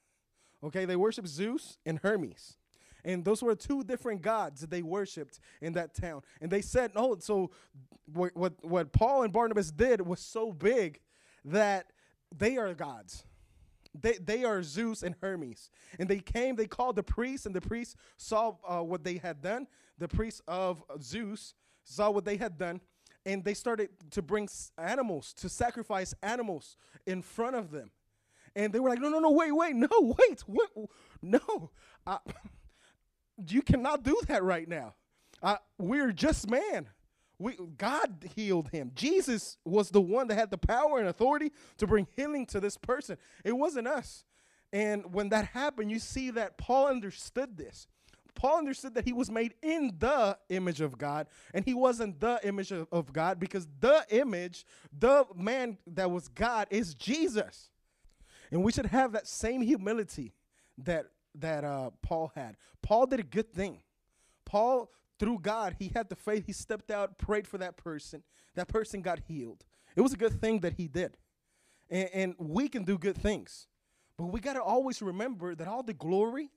Okay, 0.65 0.87
they 0.87 0.97
worship 0.97 1.27
Zeus 1.27 1.79
and 1.85 1.99
Hermes. 1.99 2.57
And 3.05 3.23
those 3.23 3.43
were 3.43 3.55
two 3.55 3.85
different 3.85 4.23
gods 4.23 4.63
that 4.63 4.71
they 4.71 4.81
worshipped 4.83 5.39
in 5.61 5.75
that 5.75 5.95
town. 5.95 6.23
And 6.41 6.51
they 6.51 6.63
said, 6.63 6.95
no, 6.95 7.17
so 7.21 7.51
what, 8.11 8.35
what, 8.35 8.55
what 8.63 8.93
Paul 8.93 9.25
and 9.25 9.33
Barnabas 9.33 9.71
did 9.71 10.01
was 10.01 10.21
so 10.21 10.53
big 10.53 11.01
that 11.45 11.93
they 12.35 12.57
are 12.57 12.73
gods. 12.73 13.27
They, 13.95 14.15
they 14.15 14.45
are 14.45 14.63
Zeus 14.63 15.03
and 15.03 15.15
Hermes. 15.21 15.71
And 15.99 16.09
they 16.09 16.19
came, 16.19 16.57
they 16.57 16.67
called 16.67 16.97
the 16.97 17.03
priests, 17.03 17.47
and 17.47 17.55
the 17.55 17.61
priests 17.61 17.95
saw 18.17 18.57
uh, 18.67 18.83
what 18.83 19.05
they 19.05 19.19
had 19.19 19.41
done. 19.41 19.69
The 19.99 20.09
priests 20.09 20.43
of 20.49 20.83
Zeus 21.01 21.55
saw 21.85 22.11
what 22.11 22.25
they 22.25 22.37
had 22.37 22.59
done, 22.59 22.81
and 23.25 23.45
they 23.45 23.55
started 23.55 23.91
to 24.11 24.23
bring 24.23 24.49
animals, 24.77 25.33
to 25.35 25.49
sacrifice 25.49 26.15
animals 26.23 26.77
in 27.07 27.23
front 27.23 27.57
of 27.57 27.71
them. 27.71 27.91
And 28.57 28.73
they 28.73 28.81
were 28.81 28.89
like, 28.89 29.01
no, 29.01 29.09
no, 29.09 29.19
no, 29.21 29.31
wait, 29.31 29.53
wait, 29.53 29.75
no, 29.77 29.89
wait, 30.19 30.41
what? 30.47 30.71
no. 31.23 31.71
Uh, 32.07 32.19
you 33.49 33.63
cannot 33.63 34.03
do 34.03 34.19
that 34.29 34.43
right 34.43 34.69
now. 34.69 34.95
Uh, 35.43 35.57
we're 35.79 36.13
just 36.13 36.49
man. 36.49 36.89
We, 37.39 37.57
God 37.77 38.29
healed 38.37 38.69
him. 38.69 38.93
Jesus 38.95 39.59
was 39.65 39.91
the 39.91 40.01
one 40.01 40.29
that 40.29 40.37
had 40.37 40.51
the 40.51 40.59
power 40.59 40.99
and 40.99 41.09
authority 41.09 41.53
to 41.79 41.87
bring 41.87 42.07
healing 42.17 42.47
to 42.47 42.61
this 42.61 42.77
person. 42.77 43.17
It 43.45 43.53
wasn't 43.53 43.89
us. 43.89 44.25
And 44.73 45.13
when 45.13 45.29
that 45.31 45.47
happened, 45.49 45.91
you 45.91 45.99
see 45.99 46.31
that 46.31 46.59
Paul 46.59 46.89
understood 46.89 47.57
this. 47.57 47.87
Paul 48.35 48.59
understood 48.59 48.95
that 48.95 49.05
he 49.05 49.13
was 49.13 49.31
made 49.31 49.55
in 49.63 49.93
the 49.99 50.37
image 50.49 50.81
of 50.81 50.99
God, 50.99 51.29
and 51.53 51.65
he 51.65 51.75
wasn't 51.75 52.19
the 52.19 52.41
image 52.43 52.73
of, 52.73 52.89
of 52.91 53.13
God 53.13 53.39
because 53.39 53.69
the 53.81 54.05
image, 54.11 54.67
the 54.97 55.25
man 55.37 55.79
that 55.87 56.11
was 56.11 56.29
God, 56.29 56.67
is 56.71 56.95
Jesus. 56.95 57.71
And 58.51 58.65
we 58.65 58.73
should 58.73 58.87
have 58.87 59.13
that 59.13 59.27
same 59.27 59.63
humility 59.63 60.33
that 60.79 61.07
that 61.37 61.65
uh, 61.65 61.91
Paul 62.03 62.33
had. 62.35 62.57
Paul 62.83 63.07
did 63.07 63.21
a 63.21 63.25
good 63.25 63.53
thing. 63.53 63.81
Paul, 64.45 64.91
through 65.19 65.39
God, 65.41 65.77
he 65.79 65.93
had 65.95 66.09
the 66.09 66.17
faith. 66.17 66.45
He 66.47 66.53
stepped 66.53 66.91
out, 66.91 67.19
prayed 67.19 67.47
for 67.47 67.59
that 67.59 67.77
person. 67.77 68.23
That 68.55 68.69
person 68.69 69.03
got 69.03 69.21
healed. 69.29 69.65
It 69.97 70.01
was 70.01 70.13
a 70.13 70.17
good 70.17 70.41
thing 70.41 70.61
that 70.61 70.75
he 70.75 70.89
did. 70.89 71.17
And, 71.91 72.09
and 72.13 72.35
we 72.39 72.69
can 72.69 72.85
do 72.85 72.99
good 72.99 73.17
things. 73.17 73.69
But 74.17 74.27
we 74.27 74.41
got 74.41 74.55
to 74.55 74.63
always 74.63 75.03
remember 75.03 75.55
that 75.55 75.67
all 75.67 75.83
the 75.83 75.95
glory, 75.95 76.51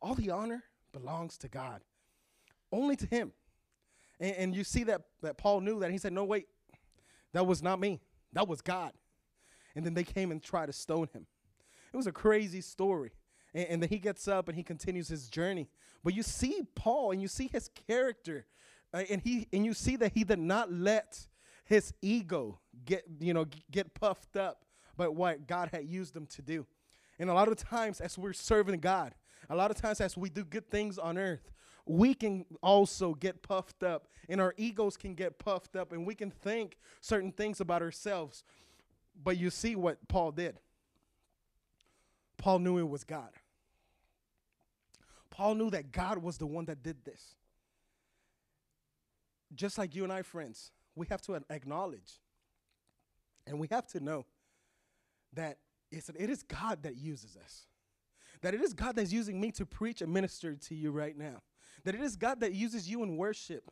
all 0.00 0.14
the 0.14 0.30
honor 0.30 0.64
belongs 0.92 1.36
to 1.38 1.48
God, 1.48 1.82
only 2.70 2.96
to 2.96 3.06
Him. 3.06 3.32
And, 4.18 4.36
and 4.36 4.54
you 4.54 4.64
see 4.64 4.84
that, 4.84 5.02
that 5.22 5.36
Paul 5.36 5.60
knew 5.60 5.80
that. 5.80 5.90
He 5.90 5.98
said, 5.98 6.12
No, 6.12 6.24
wait, 6.24 6.46
that 7.32 7.46
was 7.46 7.62
not 7.62 7.80
me, 7.80 8.00
that 8.32 8.48
was 8.48 8.60
God. 8.60 8.92
And 9.74 9.84
then 9.84 9.94
they 9.94 10.04
came 10.04 10.30
and 10.30 10.42
tried 10.42 10.66
to 10.66 10.72
stone 10.72 11.08
him. 11.14 11.26
It 11.92 11.96
was 11.96 12.06
a 12.06 12.12
crazy 12.12 12.60
story. 12.60 13.12
And, 13.54 13.66
and 13.68 13.82
then 13.82 13.88
he 13.88 13.98
gets 13.98 14.28
up 14.28 14.48
and 14.48 14.56
he 14.56 14.62
continues 14.62 15.08
his 15.08 15.28
journey. 15.28 15.68
But 16.04 16.14
you 16.14 16.22
see 16.22 16.62
Paul 16.74 17.12
and 17.12 17.22
you 17.22 17.28
see 17.28 17.48
his 17.48 17.70
character. 17.86 18.46
Uh, 18.92 19.04
and 19.10 19.20
he 19.20 19.48
and 19.52 19.64
you 19.64 19.74
see 19.74 19.96
that 19.96 20.12
he 20.12 20.24
did 20.24 20.38
not 20.38 20.72
let 20.72 21.26
his 21.64 21.94
ego 22.02 22.58
get 22.84 23.04
you 23.20 23.32
know 23.32 23.46
get 23.70 23.94
puffed 23.94 24.36
up 24.36 24.64
by 24.96 25.08
what 25.08 25.46
God 25.46 25.70
had 25.72 25.86
used 25.86 26.14
him 26.14 26.26
to 26.26 26.42
do. 26.42 26.66
And 27.18 27.30
a 27.30 27.34
lot 27.34 27.48
of 27.48 27.56
times 27.56 28.00
as 28.00 28.18
we're 28.18 28.32
serving 28.32 28.80
God, 28.80 29.14
a 29.48 29.56
lot 29.56 29.70
of 29.70 29.76
times 29.76 30.00
as 30.00 30.16
we 30.16 30.28
do 30.28 30.44
good 30.44 30.70
things 30.70 30.98
on 30.98 31.16
earth, 31.16 31.52
we 31.86 32.14
can 32.14 32.44
also 32.62 33.14
get 33.14 33.42
puffed 33.42 33.82
up 33.82 34.08
and 34.28 34.40
our 34.40 34.54
egos 34.56 34.96
can 34.96 35.14
get 35.14 35.38
puffed 35.38 35.76
up 35.76 35.92
and 35.92 36.06
we 36.06 36.14
can 36.14 36.30
think 36.30 36.78
certain 37.00 37.32
things 37.32 37.60
about 37.60 37.82
ourselves. 37.82 38.44
But 39.22 39.36
you 39.36 39.50
see 39.50 39.76
what 39.76 40.08
Paul 40.08 40.32
did. 40.32 40.58
Paul 42.38 42.58
knew 42.60 42.78
it 42.78 42.88
was 42.88 43.04
God. 43.04 43.30
Paul 45.32 45.54
knew 45.54 45.70
that 45.70 45.90
God 45.90 46.18
was 46.18 46.36
the 46.38 46.46
one 46.46 46.66
that 46.66 46.82
did 46.82 47.04
this. 47.04 47.34
Just 49.54 49.78
like 49.78 49.96
you 49.96 50.04
and 50.04 50.12
I, 50.12 50.22
friends, 50.22 50.70
we 50.94 51.06
have 51.08 51.22
to 51.22 51.42
acknowledge 51.50 52.20
and 53.46 53.58
we 53.58 53.66
have 53.70 53.86
to 53.88 54.00
know 54.00 54.26
that 55.32 55.56
it's, 55.90 56.10
it 56.10 56.30
is 56.30 56.42
God 56.42 56.82
that 56.82 56.96
uses 56.96 57.36
us. 57.42 57.66
That 58.42 58.54
it 58.54 58.60
is 58.60 58.74
God 58.74 58.96
that's 58.96 59.12
using 59.12 59.40
me 59.40 59.50
to 59.52 59.64
preach 59.64 60.02
and 60.02 60.12
minister 60.12 60.54
to 60.54 60.74
you 60.74 60.90
right 60.90 61.16
now. 61.16 61.42
That 61.84 61.94
it 61.94 62.02
is 62.02 62.14
God 62.14 62.40
that 62.40 62.52
uses 62.52 62.88
you 62.88 63.02
in 63.02 63.16
worship. 63.16 63.70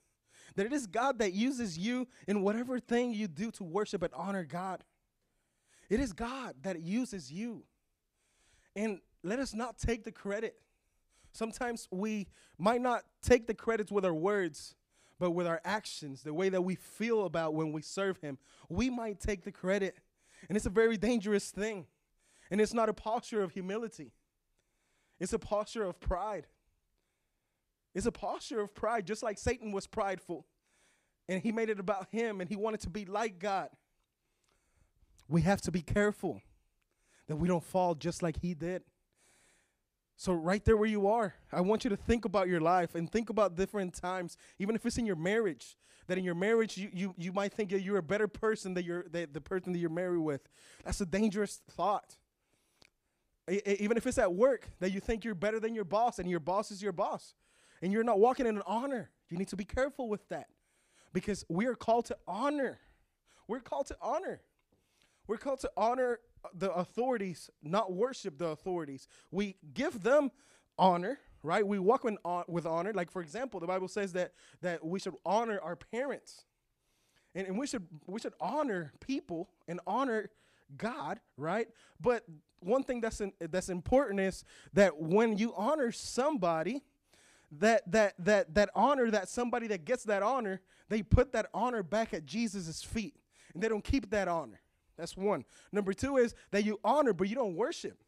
That 0.57 0.67
it 0.67 0.73
is 0.73 0.87
God 0.87 1.19
that 1.19 1.35
uses 1.35 1.77
you 1.77 2.09
in 2.27 2.43
whatever 2.43 2.79
thing 2.79 3.13
you 3.13 3.29
do 3.29 3.51
to 3.53 3.65
worship 3.65 4.03
and 4.03 4.13
honor 4.15 4.45
God. 4.45 4.83
It 5.91 6.01
is 6.01 6.13
God 6.13 6.55
that 6.63 6.81
uses 6.81 7.31
you. 7.31 7.65
And 8.75 9.01
let 9.23 9.39
us 9.39 9.53
not 9.53 9.79
take 9.79 10.05
the 10.05 10.13
credit. 10.13 10.57
Sometimes 11.33 11.89
we 11.91 12.29
might 12.59 12.81
not 12.81 13.05
take 13.23 13.47
the 13.47 13.55
credits 13.55 13.93
with 13.93 14.05
our 14.05 14.15
words, 14.15 14.75
but 15.19 15.31
with 15.33 15.47
our 15.47 15.61
actions, 15.65 16.23
the 16.23 16.35
way 16.35 16.49
that 16.49 16.63
we 16.63 16.75
feel 16.75 17.25
about 17.25 17.55
when 17.55 17.73
we 17.73 17.83
serve 17.83 18.21
Him, 18.21 18.39
we 18.69 18.91
might 18.91 19.21
take 19.21 19.45
the 19.45 19.53
credit. 19.53 19.97
And 20.49 20.57
it's 20.57 20.67
a 20.67 20.71
very 20.71 20.97
dangerous 20.97 21.51
thing. 21.51 21.87
And 22.51 22.61
it's 22.61 22.75
not 22.75 22.89
a 22.89 22.95
posture 22.95 23.43
of 23.43 23.53
humility. 23.53 24.13
It's 25.21 25.33
a 25.33 25.39
posture 25.39 25.85
of 25.85 26.01
pride. 26.01 26.47
It's 27.95 28.07
a 28.07 28.13
posture 28.13 28.61
of 28.61 28.75
pride, 28.75 29.07
just 29.07 29.23
like 29.23 29.39
Satan 29.39 29.73
was 29.73 29.87
prideful 29.87 30.47
and 31.31 31.41
he 31.41 31.53
made 31.53 31.71
it 31.71 31.79
about 31.79 32.09
him 32.11 32.41
and 32.41 32.51
he 32.51 32.57
wanted 32.57 32.81
to 32.81 32.91
be 32.91 33.05
like 33.05 33.39
God. 33.39 33.69
We 35.29 35.43
have 35.43 35.61
to 35.63 35.71
be 35.71 35.81
careful 35.81 36.43
that 37.29 37.37
we 37.37 37.47
don't 37.47 37.63
fall 37.63 37.95
just 37.95 38.21
like 38.21 38.41
he 38.43 38.53
did. 38.53 38.83
So, 40.21 40.35
right 40.35 40.63
there 40.63 40.77
where 40.77 40.87
you 40.87 41.07
are, 41.07 41.33
I 41.51 41.63
want 41.63 41.83
you 41.83 41.89
to 41.89 41.97
think 41.97 42.27
about 42.27 42.47
your 42.47 42.61
life 42.61 42.95
and 42.95 43.11
think 43.11 43.31
about 43.31 43.57
different 43.57 43.95
times, 43.95 44.37
even 44.59 44.75
if 44.75 44.85
it's 44.85 44.99
in 44.99 45.07
your 45.07 45.17
marriage, 45.17 45.79
that 46.09 46.19
in 46.19 46.25
your 46.25 46.35
marriage 46.35 46.77
you, 46.77 46.91
you, 46.93 47.15
you 47.17 47.33
might 47.33 47.55
think 47.55 47.71
that 47.71 47.81
you're 47.81 47.97
a 47.97 48.03
better 48.03 48.29
person 48.29 48.75
than 48.75 48.85
you're, 48.85 49.07
that 49.13 49.33
the 49.33 49.41
person 49.41 49.73
that 49.73 49.79
you're 49.79 49.89
married 49.89 50.21
with. 50.21 50.47
That's 50.85 51.01
a 51.01 51.07
dangerous 51.07 51.63
thought. 51.71 52.19
even 53.49 53.97
if 53.97 54.07
it's 54.07 54.19
at 54.19 54.35
work, 54.35 54.69
that 54.81 54.93
you 54.93 55.01
think 55.01 55.25
you're 55.25 55.35
better 55.35 55.59
than 55.59 55.75
your 55.75 55.87
boss 55.87 56.19
and 56.19 56.29
your 56.29 56.39
boss 56.39 56.71
is 56.71 56.83
your 56.83 56.93
boss 56.93 57.33
and 57.81 57.91
you're 57.91 58.05
not 58.05 58.21
walking 58.21 58.45
in 58.45 58.59
an 58.59 58.63
honor. 58.67 59.09
You 59.31 59.39
need 59.39 59.49
to 59.49 59.57
be 59.57 59.65
careful 59.65 60.11
with 60.11 60.29
that 60.29 60.49
because 61.15 61.47
we 61.49 61.65
are 61.65 61.75
called 61.75 62.05
to 62.07 62.19
honor. 62.29 62.79
We're 63.49 63.61
called 63.61 63.87
to 63.87 63.97
honor. 64.03 64.43
We're 65.27 65.39
called 65.39 65.61
to 65.61 65.71
honor 65.79 66.19
the 66.55 66.73
authorities, 66.73 67.51
not 67.63 67.93
worship 67.93 68.39
the 68.39 68.47
authorities. 68.47 69.09
We 69.31 69.57
give 69.75 70.03
them 70.03 70.31
honor, 70.79 71.19
right? 71.43 71.67
We 71.67 71.79
walk 71.79 72.05
in, 72.05 72.19
uh, 72.25 72.45
with 72.49 72.67
honor. 72.67 72.93
Like 72.93 73.11
for 73.11 73.23
example, 73.23 73.61
the 73.61 73.67
Bible 73.67 73.89
says 73.89 74.13
that 74.15 74.33
that 74.63 74.85
we 74.85 74.99
should 74.99 75.15
honor 75.25 75.61
our 75.63 75.77
parents, 75.77 76.45
and, 77.35 77.47
and 77.47 77.59
we 77.59 77.67
should 77.67 77.87
we 78.07 78.21
should 78.21 78.35
honor 78.41 78.93
people 79.01 79.49
and 79.69 79.81
honor 79.87 80.31
God, 80.77 81.21
right? 81.37 81.69
But 82.01 82.25
one 82.61 82.85
thing 82.85 83.01
that's 83.01 83.21
in, 83.21 83.33
that's 83.41 83.69
important 83.69 84.21
is 84.21 84.45
that 84.73 85.01
when 85.01 85.37
you 85.37 85.55
honor 85.57 85.93
somebody, 85.93 86.83
that 87.53 87.91
that 87.91 88.15
that 88.19 88.55
that 88.55 88.71
honor 88.75 89.11
that 89.11 89.29
somebody 89.29 89.67
that 89.67 89.85
gets 89.85 90.05
that 90.05 90.23
honor 90.23 90.61
they 90.89 91.03
put 91.03 91.33
that 91.33 91.47
honor 91.53 91.83
back 91.83 92.15
at 92.15 92.25
jesus' 92.25 92.83
feet 92.83 93.17
and 93.53 93.63
they 93.63 93.69
don't 93.69 93.85
keep 93.85 94.11
that 94.11 94.29
honor 94.29 94.61
that's 95.01 95.17
one. 95.17 95.45
Number 95.73 95.93
two 95.93 96.17
is 96.17 96.35
that 96.51 96.65
you 96.65 96.79
honor 96.85 97.13
but 97.13 97.29
you 97.29 97.35
don't 97.35 97.57
worship. 97.57 97.99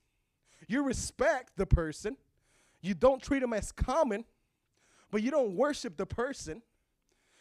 You 0.68 0.82
respect 0.84 1.56
the 1.56 1.66
person. 1.66 2.16
You 2.80 2.94
don't 2.94 3.22
treat 3.22 3.40
them 3.40 3.52
as 3.52 3.72
common 3.72 4.24
but 5.10 5.22
you 5.22 5.30
don't 5.30 5.54
worship 5.54 5.96
the 5.96 6.06
person. 6.06 6.62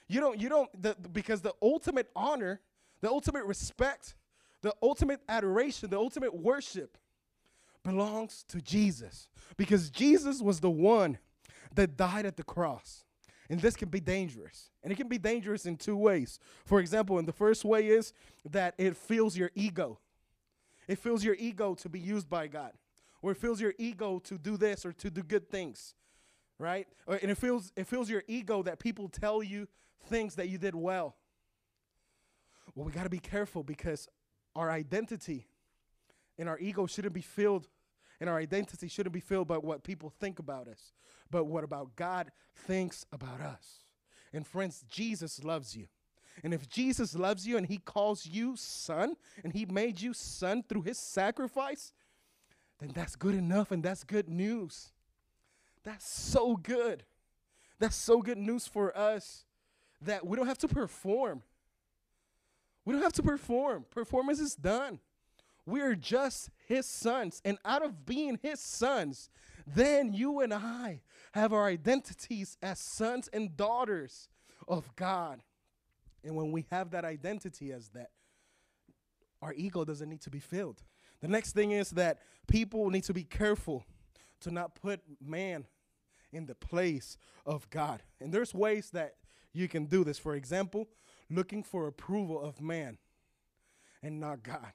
You 0.08 0.20
don't 0.20 0.40
you 0.40 0.50
don't 0.50 0.70
the, 0.80 0.96
because 1.12 1.42
the 1.42 1.54
ultimate 1.62 2.10
honor 2.16 2.62
the 3.02 3.10
ultimate 3.10 3.46
respect 3.46 4.16
the 4.62 4.76
ultimate 4.84 5.22
adoration 5.28 5.90
the 5.90 5.98
ultimate 5.98 6.36
worship 6.36 6.98
belongs 7.84 8.44
to 8.50 8.62
jesus. 8.62 9.30
Because 9.58 9.90
jesus 9.90 10.42
was 10.42 10.60
the 10.60 10.70
one 10.70 11.18
that 11.76 11.98
died 11.98 12.26
at 12.26 12.38
the 12.38 12.44
cross. 12.44 13.06
And 13.52 13.60
this 13.60 13.76
can 13.76 13.90
be 13.90 14.00
dangerous. 14.00 14.70
And 14.82 14.94
it 14.94 14.96
can 14.96 15.10
be 15.10 15.18
dangerous 15.18 15.66
in 15.66 15.76
two 15.76 15.98
ways. 15.98 16.40
For 16.64 16.80
example, 16.80 17.20
and 17.20 17.28
the 17.28 17.34
first 17.34 17.66
way 17.66 17.88
is 17.88 18.14
that 18.50 18.76
it 18.78 18.96
fills 18.96 19.36
your 19.36 19.52
ego. 19.56 20.00
It 20.88 20.98
fills 20.98 21.22
your 21.22 21.36
ego 21.38 21.76
to 21.76 21.90
be 21.90 22.00
used 22.00 22.30
by 22.30 22.48
God. 22.48 22.72
Or 23.22 23.32
it 23.32 23.38
fills 23.38 23.60
your 23.60 23.74
ego 23.78 24.20
to 24.20 24.38
do 24.38 24.56
this 24.56 24.86
or 24.86 24.94
to 24.94 25.12
do 25.12 25.22
good 25.22 25.50
things. 25.50 25.96
Right? 26.60 26.88
And 27.06 27.30
it 27.30 27.38
fills 27.38 27.74
it 27.76 27.88
fills 27.88 28.10
your 28.10 28.24
ego 28.26 28.64
that 28.64 28.80
people 28.80 29.10
tell 29.10 29.44
you 29.44 29.68
things 30.06 30.36
that 30.36 30.48
you 30.48 30.58
did 30.58 30.74
well. 30.74 31.18
Well, 32.74 32.86
we 32.86 32.94
got 32.94 33.04
to 33.04 33.10
be 33.10 33.20
careful 33.20 33.64
because 33.64 34.08
our 34.56 34.72
identity 34.72 35.46
and 36.38 36.48
our 36.48 36.58
ego 36.58 36.86
shouldn't 36.86 37.14
be 37.14 37.22
filled 37.22 37.68
and 38.22 38.30
our 38.30 38.38
identity 38.38 38.88
shouldn't 38.88 39.14
be 39.14 39.20
filled 39.20 39.48
by 39.48 39.58
what 39.58 39.84
people 39.84 40.10
think 40.10 40.38
about 40.38 40.68
us, 40.68 40.94
but 41.32 41.46
what 41.46 41.64
about 41.64 41.96
God 41.96 42.32
thinks 42.56 43.04
about 43.12 43.42
us. 43.42 43.80
And 44.32 44.46
friends, 44.46 44.86
Jesus 44.88 45.44
loves 45.44 45.76
you. 45.76 45.88
And 46.44 46.54
if 46.54 46.70
Jesus 46.70 47.16
loves 47.16 47.48
you 47.48 47.58
and 47.58 47.66
he 47.66 47.80
calls 47.80 48.26
you 48.26 48.56
son 48.56 49.16
and 49.44 49.52
he 49.52 49.66
made 49.66 50.00
you 50.00 50.14
son 50.14 50.64
through 50.64 50.84
his 50.84 51.00
sacrifice, 51.00 51.92
then 52.80 52.92
that's 52.94 53.16
good 53.16 53.36
enough 53.36 53.72
and 53.72 53.84
that's 53.84 54.04
good 54.04 54.30
news. 54.30 54.92
That's 55.84 56.08
so 56.08 56.56
good. 56.56 57.04
That's 57.80 57.96
so 57.96 58.22
good 58.22 58.38
news 58.38 58.68
for 58.68 58.96
us 58.96 59.46
that 60.00 60.26
we 60.26 60.38
don't 60.38 60.48
have 60.48 60.60
to 60.60 60.68
perform. 60.68 61.42
We 62.86 62.94
don't 62.94 63.02
have 63.02 63.14
to 63.14 63.24
perform. 63.24 63.86
Performance 63.90 64.40
is 64.40 64.56
done. 64.56 65.00
We 65.66 65.82
are 65.82 65.96
just 65.96 66.50
his 66.72 66.86
sons. 66.86 67.42
And 67.44 67.58
out 67.66 67.84
of 67.84 68.06
being 68.06 68.40
his 68.42 68.60
sons, 68.60 69.30
then 69.68 70.14
you 70.14 70.40
and 70.40 70.54
I 70.54 71.02
have 71.34 71.52
our 71.54 71.68
identities 71.68 72.58
as 72.62 72.80
sons 72.80 73.30
and 73.34 73.58
daughters 73.58 74.30
of 74.68 74.96
God. 74.96 75.42
And 76.24 76.36
when 76.36 76.52
we 76.52 76.66
have 76.72 76.92
that 76.92 77.04
identity 77.04 77.72
as 77.72 77.90
that, 77.90 78.12
our 79.42 79.54
ego 79.54 79.84
doesn't 79.84 80.10
need 80.10 80.22
to 80.22 80.30
be 80.30 80.40
filled. 80.40 80.82
The 81.20 81.28
next 81.28 81.54
thing 81.54 81.72
is 81.72 81.92
that 81.92 82.20
people 82.48 82.90
need 82.90 83.04
to 83.04 83.14
be 83.14 83.24
careful 83.24 83.84
to 84.42 84.52
not 84.52 84.76
put 84.76 85.02
man 85.20 85.66
in 86.32 86.46
the 86.46 86.56
place 86.56 87.18
of 87.46 87.70
God. 87.70 88.02
And 88.20 88.34
there's 88.34 88.54
ways 88.54 88.92
that 88.92 89.16
you 89.52 89.68
can 89.68 89.86
do 89.86 90.04
this. 90.04 90.18
For 90.18 90.36
example, 90.36 90.88
looking 91.30 91.64
for 91.64 91.88
approval 91.88 92.42
of 92.42 92.62
man 92.62 92.98
and 94.02 94.20
not 94.20 94.42
God 94.42 94.72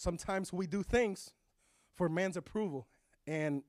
sometimes 0.00 0.50
we 0.50 0.66
do 0.66 0.82
things 0.82 1.32
for 1.94 2.08
man's 2.08 2.36
approval, 2.36 2.86
and 3.26 3.62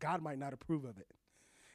God 0.00 0.20
might 0.20 0.38
not 0.38 0.52
approve 0.52 0.84
of 0.84 0.98
it. 0.98 1.06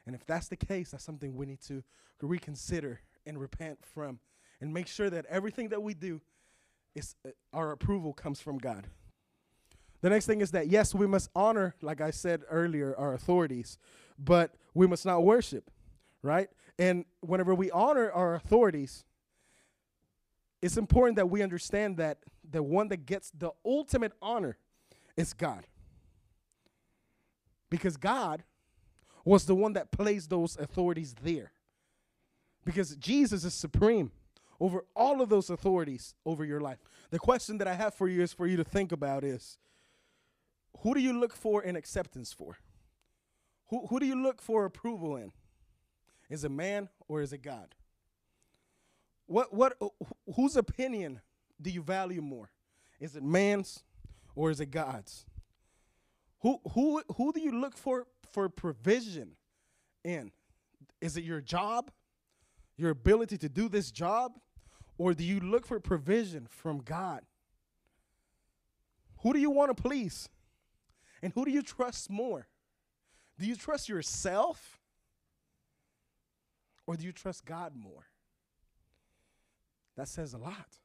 And 0.06 0.14
if 0.14 0.26
that's 0.26 0.50
the 0.50 0.58
case, 0.58 0.92
that's 0.92 1.04
something 1.04 1.34
we 1.36 1.46
need 1.46 1.62
to 1.62 1.82
reconsider 2.22 3.00
and 3.26 3.40
repent 3.40 3.80
from, 3.86 4.20
and 4.60 4.74
make 4.74 4.88
sure 4.88 5.10
that 5.10 5.26
everything 5.28 5.70
that 5.70 5.82
we 5.82 5.94
do 5.94 6.20
is 6.94 7.16
uh, 7.26 7.30
our 7.54 7.72
approval 7.72 8.12
comes 8.12 8.42
from 8.42 8.58
God. 8.58 8.88
The 10.02 10.10
next 10.10 10.26
thing 10.26 10.42
is 10.42 10.52
that 10.52 10.68
yes, 10.68 10.94
we 10.94 11.08
must 11.08 11.30
honor, 11.36 11.76
like 11.82 12.02
I 12.02 12.12
said 12.12 12.42
earlier, 12.50 12.96
our 12.98 13.14
authorities, 13.14 13.78
but 14.20 14.56
we 14.74 14.88
must 14.88 15.06
not 15.06 15.24
worship, 15.24 15.72
right? 16.22 16.50
And 16.78 17.06
whenever 17.22 17.56
we 17.56 17.72
honor 17.72 18.12
our 18.12 18.36
authorities, 18.36 19.06
it's 20.62 20.78
important 20.78 21.16
that 21.16 21.30
we 21.30 21.42
understand 21.42 21.98
that 21.98 22.20
the 22.50 22.64
one 22.64 22.88
that 22.90 23.06
gets 23.06 23.32
the 23.32 23.52
ultimate 23.66 24.14
honor 24.22 24.58
is 25.16 25.34
God. 25.34 25.68
Because 27.70 27.98
God 27.98 28.44
was 29.26 29.46
the 29.46 29.56
one 29.56 29.74
that 29.74 29.92
placed 29.92 30.30
those 30.30 30.58
authorities 30.58 31.16
there. 31.22 31.52
Because 32.64 32.96
Jesus 32.96 33.44
is 33.44 33.54
supreme 33.54 34.12
over 34.60 34.86
all 34.96 35.22
of 35.22 35.30
those 35.30 35.50
authorities 35.50 36.16
over 36.26 36.44
your 36.44 36.62
life. 36.62 36.80
The 37.12 37.20
question 37.20 37.58
that 37.60 37.68
I 37.68 37.74
have 37.74 37.94
for 37.94 38.08
you 38.08 38.22
is 38.22 38.34
for 38.34 38.48
you 38.48 38.58
to 38.58 38.64
think 38.64 38.92
about 38.92 39.24
is 39.24 39.58
who 40.80 40.94
do 40.94 41.00
you 41.00 41.20
look 41.20 41.34
for 41.34 41.64
in 41.64 41.76
acceptance 41.76 42.34
for? 42.34 42.58
Who, 43.68 43.88
who 43.88 44.00
do 44.00 44.06
you 44.06 44.22
look 44.22 44.42
for 44.42 44.66
approval 44.66 45.16
in? 45.18 45.32
Is 46.30 46.44
it 46.44 46.52
man 46.52 46.90
or 47.08 47.22
is 47.22 47.34
it 47.34 47.42
God? 47.42 47.76
What 49.28 49.54
what 49.54 49.78
whose 50.36 50.56
opinion 50.56 51.22
do 51.62 51.70
you 51.70 51.82
value 51.82 52.22
more? 52.22 52.50
Is 53.00 53.16
it 53.16 53.24
man's 53.24 53.84
or 54.36 54.52
is 54.52 54.60
it 54.60 54.72
God's? 54.72 55.26
Who 56.42 56.60
who 56.74 57.02
who 57.16 57.34
do 57.34 57.40
you 57.40 57.52
look 57.52 57.78
for 57.78 58.06
for 58.32 58.50
provision 58.50 59.36
in? 60.04 60.32
Is 61.02 61.18
it 61.18 61.24
your 61.24 61.42
job? 61.42 61.92
Your 62.76 62.92
ability 62.92 63.38
to 63.40 63.50
do 63.50 63.70
this 63.70 63.92
job? 63.92 64.40
Or 64.98 65.14
do 65.14 65.24
you 65.24 65.40
look 65.40 65.66
for 65.66 65.80
provision 65.80 66.48
from 66.50 66.80
God? 66.80 67.22
Who 69.22 69.34
do 69.34 69.40
you 69.40 69.50
want 69.50 69.76
to 69.76 69.82
please? 69.82 70.30
And 71.22 71.34
who 71.34 71.46
do 71.46 71.52
you 71.52 71.62
trust 71.62 72.10
more? 72.10 72.48
Do 73.40 73.46
you 73.46 73.56
trust 73.56 73.90
yourself? 73.90 74.80
Or 76.86 76.96
do 76.96 77.06
you 77.06 77.12
trust 77.12 77.46
God 77.46 77.74
more? 77.76 78.06
That 79.96 80.08
says 80.08 80.34
a 80.34 80.38
lot. 80.38 80.78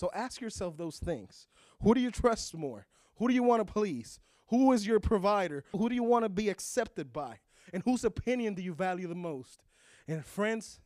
So 0.00 0.10
ask 0.14 0.40
yourself 0.40 0.78
those 0.78 0.96
things. 0.98 1.46
Who 1.82 1.92
do 1.92 2.00
you 2.00 2.10
trust 2.10 2.56
more? 2.56 2.86
Who 3.16 3.28
do 3.28 3.34
you 3.34 3.42
want 3.42 3.66
to 3.66 3.70
please? 3.70 4.18
Who 4.48 4.72
is 4.72 4.86
your 4.86 4.98
provider? 4.98 5.62
Who 5.72 5.90
do 5.90 5.94
you 5.94 6.02
want 6.02 6.24
to 6.24 6.30
be 6.30 6.48
accepted 6.48 7.12
by? 7.12 7.40
And 7.74 7.82
whose 7.82 8.02
opinion 8.02 8.54
do 8.54 8.62
you 8.62 8.72
value 8.72 9.06
the 9.06 9.14
most? 9.14 9.62
And 10.08 10.24
friends, 10.24 10.80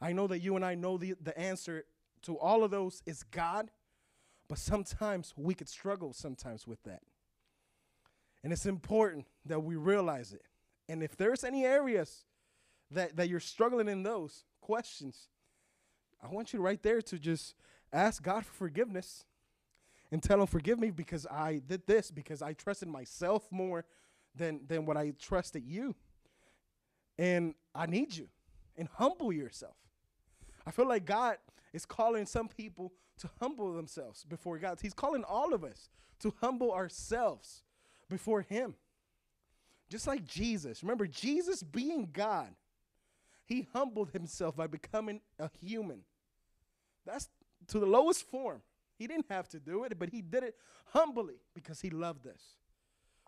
I 0.00 0.12
know 0.12 0.26
that 0.26 0.40
you 0.40 0.56
and 0.56 0.64
I 0.64 0.74
know 0.74 0.98
the, 0.98 1.14
the 1.22 1.38
answer 1.38 1.84
to 2.22 2.36
all 2.40 2.64
of 2.64 2.72
those 2.72 3.04
is 3.06 3.22
God, 3.22 3.70
but 4.48 4.58
sometimes 4.58 5.32
we 5.36 5.54
could 5.54 5.68
struggle 5.68 6.12
sometimes 6.12 6.66
with 6.66 6.82
that. 6.82 7.02
And 8.42 8.52
it's 8.52 8.66
important 8.66 9.26
that 9.44 9.60
we 9.60 9.76
realize 9.76 10.32
it. 10.32 10.42
And 10.88 11.04
if 11.04 11.16
there's 11.16 11.44
any 11.44 11.64
areas 11.64 12.24
that, 12.90 13.14
that 13.14 13.28
you're 13.28 13.38
struggling 13.38 13.86
in 13.86 14.02
those 14.02 14.42
questions, 14.60 15.28
I 16.20 16.26
want 16.26 16.52
you 16.52 16.60
right 16.60 16.82
there 16.82 17.00
to 17.02 17.16
just 17.16 17.54
ask 17.96 18.22
God 18.22 18.44
for 18.44 18.52
forgiveness 18.52 19.24
and 20.12 20.22
tell 20.22 20.40
him 20.40 20.46
forgive 20.46 20.78
me 20.78 20.90
because 20.90 21.26
I 21.26 21.62
did 21.66 21.86
this 21.86 22.10
because 22.10 22.42
I 22.42 22.52
trusted 22.52 22.88
myself 22.88 23.46
more 23.50 23.84
than 24.34 24.60
than 24.66 24.86
what 24.86 24.96
I 24.96 25.12
trusted 25.18 25.64
you. 25.66 25.94
And 27.18 27.54
I 27.74 27.86
need 27.86 28.14
you. 28.14 28.28
And 28.76 28.88
humble 28.94 29.32
yourself. 29.32 29.76
I 30.66 30.70
feel 30.70 30.86
like 30.86 31.06
God 31.06 31.38
is 31.72 31.86
calling 31.86 32.26
some 32.26 32.48
people 32.48 32.92
to 33.18 33.30
humble 33.40 33.72
themselves 33.72 34.24
before 34.24 34.58
God. 34.58 34.78
He's 34.82 34.92
calling 34.92 35.24
all 35.24 35.54
of 35.54 35.64
us 35.64 35.88
to 36.20 36.34
humble 36.40 36.72
ourselves 36.72 37.62
before 38.10 38.42
Him. 38.42 38.74
Just 39.88 40.06
like 40.06 40.24
Jesus. 40.26 40.82
Remember, 40.82 41.06
Jesus 41.06 41.62
being 41.62 42.10
God, 42.12 42.48
He 43.46 43.68
humbled 43.72 44.10
Himself 44.10 44.56
by 44.56 44.66
becoming 44.66 45.20
a 45.38 45.48
human. 45.60 46.00
That's 47.06 47.28
to 47.68 47.78
the 47.78 47.86
lowest 47.86 48.22
form. 48.22 48.62
He 48.98 49.06
didn't 49.06 49.26
have 49.30 49.48
to 49.50 49.60
do 49.60 49.84
it, 49.84 49.98
but 49.98 50.10
He 50.10 50.22
did 50.22 50.42
it 50.42 50.56
humbly 50.86 51.36
because 51.54 51.80
He 51.80 51.90
loved 51.90 52.26
us. 52.26 52.56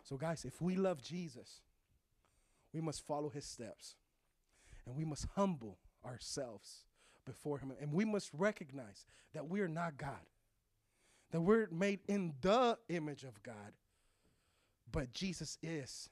So, 0.03 0.17
guys, 0.17 0.45
if 0.45 0.61
we 0.61 0.75
love 0.75 1.01
Jesus, 1.01 1.61
we 2.73 2.81
must 2.81 3.05
follow 3.05 3.29
His 3.29 3.45
steps 3.45 3.95
and 4.85 4.95
we 4.95 5.05
must 5.05 5.27
humble 5.35 5.77
ourselves 6.05 6.85
before 7.25 7.59
Him. 7.59 7.71
And 7.79 7.93
we 7.93 8.05
must 8.05 8.31
recognize 8.33 9.05
that 9.33 9.47
we 9.47 9.61
are 9.61 9.67
not 9.67 9.97
God, 9.97 10.25
that 11.31 11.41
we're 11.41 11.67
made 11.71 11.99
in 12.07 12.33
the 12.41 12.77
image 12.89 13.23
of 13.23 13.41
God, 13.43 13.73
but 14.91 15.13
Jesus 15.13 15.57
is 15.61 16.09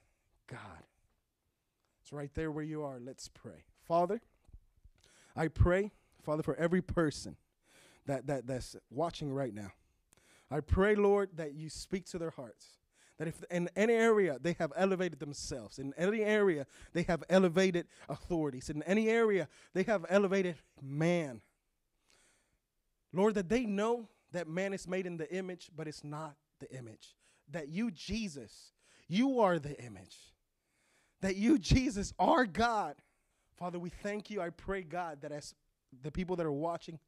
God. 0.48 0.84
It's 2.02 2.13
right 2.13 2.34
there 2.36 2.52
where 2.52 2.63
you 2.63 2.84
are. 2.84 3.00
Let's 3.00 3.28
pray. 3.28 3.66
Father, 3.84 4.22
I 5.36 5.48
pray, 5.48 5.92
Father, 6.22 6.44
for 6.44 6.56
every 6.56 6.82
person 6.82 7.36
that, 8.08 8.28
that, 8.28 8.48
that's 8.48 8.76
watching 8.89 9.32
right 9.32 9.54
now. 9.54 9.72
I 10.50 10.62
pray, 10.62 10.96
Lord, 10.96 11.30
that 11.36 11.54
you 11.54 11.70
speak 11.70 12.06
to 12.08 12.17
their 12.17 12.32
hearts. 12.32 12.78
That 13.17 13.28
if 13.28 13.43
in 13.50 13.70
any 13.76 13.93
area 13.93 14.38
they 14.39 14.54
have 14.60 14.72
elevated 14.76 15.20
themselves, 15.20 15.80
in 15.80 15.93
any 15.98 16.22
area 16.22 16.67
they 16.93 17.04
have 17.04 17.24
elevated 17.30 17.88
authorities, 18.08 18.70
in 18.70 18.84
any 18.84 19.10
area 19.10 19.48
they 19.74 19.84
have 19.84 20.06
elevated 20.10 20.56
man, 20.82 21.41
Lord, 23.12 23.34
that 23.36 23.50
they 23.50 23.65
know 23.65 24.10
that 24.32 24.48
man 24.48 24.74
is 24.74 24.88
made 24.88 25.06
in 25.06 25.17
the 25.17 25.32
image, 25.34 25.72
but 25.76 25.88
it's 25.88 26.04
not 26.04 26.36
the 26.60 26.72
image. 26.76 27.15
That 27.50 27.70
you, 27.70 27.89
Jesus, 27.91 28.74
you 29.08 29.39
are 29.39 29.58
the 29.58 29.80
image. 29.84 30.17
That 31.22 31.36
you, 31.36 31.58
Jesus, 31.58 32.13
are 32.20 32.46
God. 32.46 32.96
Father, 33.56 33.80
we 33.80 33.89
thank 33.89 34.30
you. 34.30 34.41
I 34.41 34.52
pray, 34.52 34.84
God, 34.84 35.22
that 35.22 35.32
as 35.32 35.56
the 36.04 36.12
people 36.12 36.36
that 36.36 36.46
are 36.46 36.52
watching, 36.52 37.00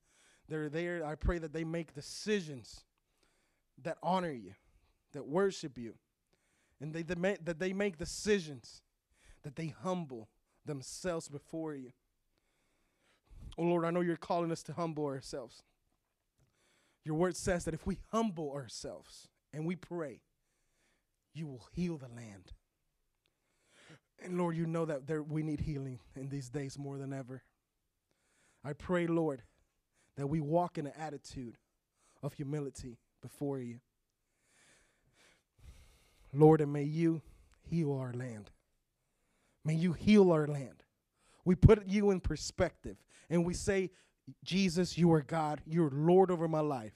they're 0.50 0.70
there, 0.70 1.06
I 1.06 1.16
pray 1.16 1.38
that 1.38 1.54
they 1.54 1.64
make 1.64 1.94
decisions 1.94 2.82
that 3.84 3.98
honor 4.04 4.32
you 4.32 4.54
that 5.14 5.28
worship 5.28 5.78
you, 5.78 5.94
and 6.80 6.94
they, 6.94 7.02
they 7.02 7.38
that 7.44 7.60
they 7.60 7.74
make 7.74 7.98
decisions, 7.98 8.82
that 9.44 9.56
they 9.56 9.74
humble 9.82 10.30
themselves 10.66 11.28
before 11.28 11.74
you. 11.74 11.92
Oh 13.58 13.64
Lord, 13.64 13.86
I 13.86 13.92
know 13.92 14.02
you're 14.02 14.16
calling 14.16 14.52
us 14.52 14.64
to 14.64 14.74
humble 14.74 15.06
ourselves. 15.06 15.64
Your 17.04 17.16
word 17.16 17.36
says 17.36 17.66
that 17.66 17.74
if 17.74 17.88
we 17.88 17.98
humble 18.12 18.52
ourselves 18.52 19.28
and 19.54 19.66
we 19.66 19.76
pray, 19.76 20.22
you 21.34 21.48
will 21.48 21.68
heal 21.72 21.98
the 21.98 22.08
land. 22.08 22.54
And 24.22 24.38
Lord, 24.38 24.56
you 24.56 24.66
know 24.66 24.86
that 24.86 25.08
there, 25.08 25.24
we 25.24 25.44
need 25.44 25.62
healing 25.62 26.00
in 26.16 26.30
these 26.30 26.50
days 26.50 26.78
more 26.78 26.98
than 26.98 27.14
ever. 27.14 27.42
I 28.64 28.74
pray, 28.74 29.08
Lord, 29.08 29.44
that 30.20 30.28
we 30.28 30.40
walk 30.40 30.78
in 30.78 30.88
an 30.88 30.94
attitude 30.98 31.58
of 32.22 32.34
humility 32.34 32.98
before 33.22 33.60
you. 33.60 33.80
Lord, 36.34 36.62
and 36.62 36.72
may 36.72 36.84
you 36.84 37.22
heal 37.70 37.94
our 37.94 38.14
land. 38.14 38.52
May 39.66 39.76
you 39.76 39.94
heal 39.94 40.32
our 40.32 40.48
land. 40.48 40.84
We 41.46 41.56
put 41.56 41.88
you 41.88 42.12
in 42.12 42.20
perspective 42.20 42.98
and 43.30 43.46
we 43.46 43.54
say, 43.54 43.92
Jesus, 44.44 44.98
you 44.98 45.12
are 45.14 45.22
God. 45.22 45.62
You're 45.66 45.90
Lord 45.90 46.32
over 46.32 46.48
my 46.48 46.60
life. 46.60 46.94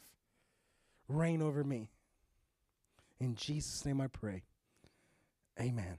Reign 1.07 1.41
over 1.41 1.63
me. 1.63 1.89
In 3.19 3.35
Jesus' 3.35 3.85
name 3.85 4.01
I 4.01 4.07
pray. 4.07 4.43
Amen. 5.59 5.97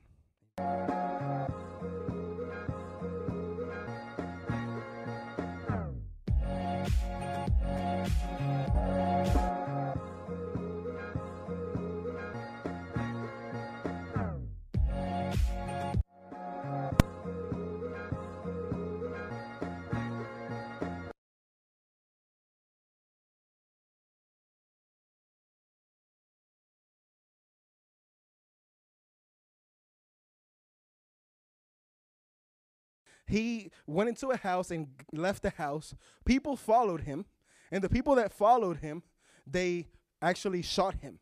He 33.27 33.71
went 33.87 34.09
into 34.09 34.29
a 34.31 34.37
house 34.37 34.71
and 34.71 34.89
left 35.13 35.43
the 35.43 35.51
house. 35.51 35.95
People 36.25 36.57
followed 36.57 37.03
him, 37.03 37.25
and 37.71 37.83
the 37.83 37.89
people 37.89 38.15
that 38.17 38.33
followed 38.33 38.79
him, 38.79 39.03
they 39.47 39.87
actually 40.21 40.63
shot 40.63 40.95
him. 40.97 41.19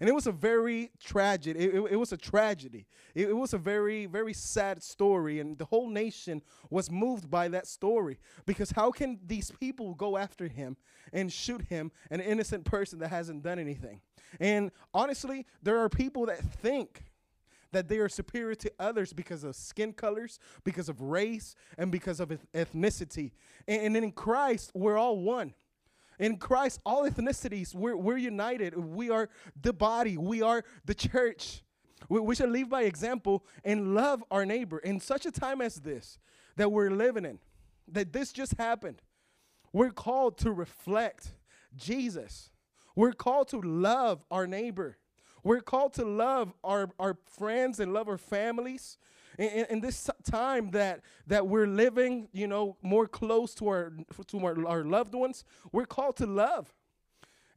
And 0.00 0.08
it 0.08 0.12
was 0.12 0.26
a 0.26 0.32
very 0.32 0.90
tragic, 1.02 1.56
it, 1.56 1.74
it, 1.74 1.92
it 1.92 1.96
was 1.96 2.12
a 2.12 2.16
tragedy. 2.16 2.86
It, 3.14 3.28
it 3.28 3.36
was 3.36 3.54
a 3.54 3.58
very, 3.58 4.06
very 4.06 4.32
sad 4.32 4.82
story, 4.82 5.38
and 5.38 5.56
the 5.56 5.66
whole 5.66 5.88
nation 5.88 6.42
was 6.68 6.90
moved 6.90 7.30
by 7.30 7.48
that 7.48 7.66
story. 7.66 8.18
Because 8.44 8.72
how 8.72 8.90
can 8.90 9.20
these 9.24 9.52
people 9.52 9.94
go 9.94 10.16
after 10.16 10.48
him 10.48 10.76
and 11.12 11.32
shoot 11.32 11.62
him, 11.62 11.92
an 12.10 12.20
innocent 12.20 12.64
person 12.64 12.98
that 13.00 13.08
hasn't 13.08 13.42
done 13.42 13.58
anything? 13.58 14.00
And 14.40 14.72
honestly, 14.92 15.46
there 15.62 15.78
are 15.78 15.88
people 15.88 16.26
that 16.26 16.40
think 16.40 17.04
that 17.74 17.88
they 17.88 17.98
are 17.98 18.08
superior 18.08 18.54
to 18.54 18.72
others 18.78 19.12
because 19.12 19.44
of 19.44 19.54
skin 19.54 19.92
colors, 19.92 20.38
because 20.64 20.88
of 20.88 21.00
race, 21.00 21.54
and 21.76 21.92
because 21.92 22.20
of 22.20 22.30
ethnicity. 22.54 23.32
And, 23.68 23.82
and 23.82 23.96
in 23.96 24.12
Christ, 24.12 24.70
we're 24.74 24.96
all 24.96 25.18
one. 25.18 25.54
In 26.18 26.36
Christ, 26.36 26.80
all 26.86 27.08
ethnicities, 27.08 27.74
we're, 27.74 27.96
we're 27.96 28.16
united. 28.16 28.76
We 28.76 29.10
are 29.10 29.28
the 29.60 29.72
body, 29.72 30.16
we 30.16 30.42
are 30.42 30.64
the 30.84 30.94
church. 30.94 31.62
We, 32.08 32.20
we 32.20 32.34
should 32.34 32.50
lead 32.50 32.70
by 32.70 32.82
example 32.82 33.44
and 33.64 33.94
love 33.94 34.22
our 34.30 34.46
neighbor 34.46 34.78
in 34.78 35.00
such 35.00 35.26
a 35.26 35.30
time 35.30 35.60
as 35.60 35.76
this 35.76 36.18
that 36.56 36.70
we're 36.70 36.90
living 36.90 37.24
in, 37.24 37.40
that 37.88 38.12
this 38.12 38.32
just 38.32 38.54
happened. 38.58 39.02
We're 39.72 39.90
called 39.90 40.38
to 40.38 40.52
reflect 40.52 41.32
Jesus. 41.76 42.50
We're 42.94 43.12
called 43.12 43.48
to 43.48 43.60
love 43.60 44.24
our 44.30 44.46
neighbor. 44.46 44.98
We're 45.44 45.60
called 45.60 45.92
to 45.94 46.04
love 46.04 46.52
our, 46.64 46.90
our 46.98 47.18
friends 47.26 47.78
and 47.78 47.92
love 47.92 48.08
our 48.08 48.18
families. 48.18 48.98
In, 49.38 49.66
in, 49.68 49.80
this 49.80 50.08
time 50.22 50.70
that 50.70 51.00
that 51.26 51.48
we're 51.48 51.66
living, 51.66 52.28
you 52.32 52.46
know, 52.46 52.76
more 52.82 53.08
close 53.08 53.52
to 53.56 53.66
our 53.66 53.92
to 54.28 54.46
our, 54.46 54.66
our 54.66 54.84
loved 54.84 55.12
ones, 55.12 55.44
we're 55.72 55.86
called 55.86 56.16
to 56.18 56.26
love. 56.26 56.72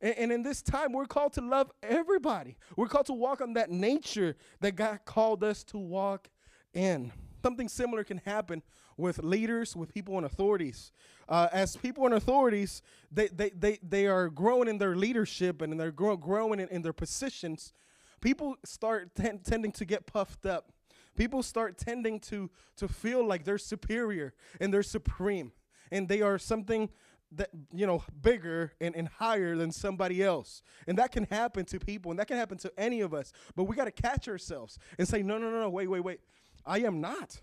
And, 0.01 0.17
and 0.17 0.31
in 0.31 0.43
this 0.43 0.63
time, 0.63 0.91
we're 0.91 1.05
called 1.05 1.33
to 1.33 1.41
love 1.41 1.71
everybody. 1.83 2.57
We're 2.75 2.87
called 2.87 3.05
to 3.07 3.13
walk 3.13 3.41
on 3.41 3.53
that 3.53 3.69
nature 3.69 4.35
that 4.59 4.75
God 4.75 5.01
called 5.05 5.43
us 5.43 5.63
to 5.65 5.77
walk 5.77 6.29
in. 6.73 7.11
Something 7.41 7.67
similar 7.69 8.03
can 8.03 8.17
happen 8.19 8.63
with 8.97 9.19
leaders, 9.19 9.75
with 9.75 9.93
people 9.93 10.17
in 10.17 10.23
authorities. 10.23 10.91
Uh, 11.29 11.47
as 11.51 11.75
people 11.75 12.05
in 12.05 12.13
authorities, 12.13 12.81
they, 13.11 13.27
they, 13.27 13.49
they, 13.51 13.79
they 13.87 14.07
are 14.07 14.29
growing 14.29 14.67
in 14.67 14.77
their 14.77 14.95
leadership 14.95 15.61
and 15.61 15.79
they're 15.79 15.91
grow, 15.91 16.17
growing 16.17 16.59
in, 16.59 16.67
in 16.69 16.81
their 16.81 16.93
positions. 16.93 17.73
People 18.21 18.57
start 18.65 19.13
ten, 19.15 19.39
tending 19.39 19.71
to 19.73 19.85
get 19.85 20.07
puffed 20.07 20.45
up. 20.45 20.71
People 21.15 21.43
start 21.43 21.77
tending 21.77 22.19
to, 22.21 22.49
to 22.77 22.87
feel 22.87 23.25
like 23.25 23.43
they're 23.43 23.57
superior 23.57 24.33
and 24.59 24.73
they're 24.73 24.83
supreme 24.83 25.51
and 25.91 26.07
they 26.07 26.21
are 26.21 26.37
something 26.37 26.89
that 27.31 27.49
you 27.73 27.85
know 27.85 28.03
bigger 28.21 28.73
and, 28.79 28.95
and 28.95 29.07
higher 29.07 29.55
than 29.57 29.71
somebody 29.71 30.23
else 30.23 30.61
and 30.87 30.97
that 30.97 31.11
can 31.11 31.25
happen 31.25 31.65
to 31.65 31.77
people 31.77 32.09
and 32.09 32.19
that 32.19 32.27
can 32.27 32.37
happen 32.37 32.57
to 32.57 32.71
any 32.77 33.01
of 33.01 33.13
us 33.13 33.33
but 33.55 33.65
we 33.65 33.75
got 33.75 33.85
to 33.85 33.91
catch 33.91 34.29
ourselves 34.29 34.79
and 34.97 35.07
say 35.07 35.21
no 35.21 35.37
no 35.37 35.49
no 35.49 35.59
no 35.59 35.69
wait 35.69 35.87
wait 35.87 35.99
wait 35.99 36.21
i 36.67 36.79
am 36.79 37.01
not 37.01 37.41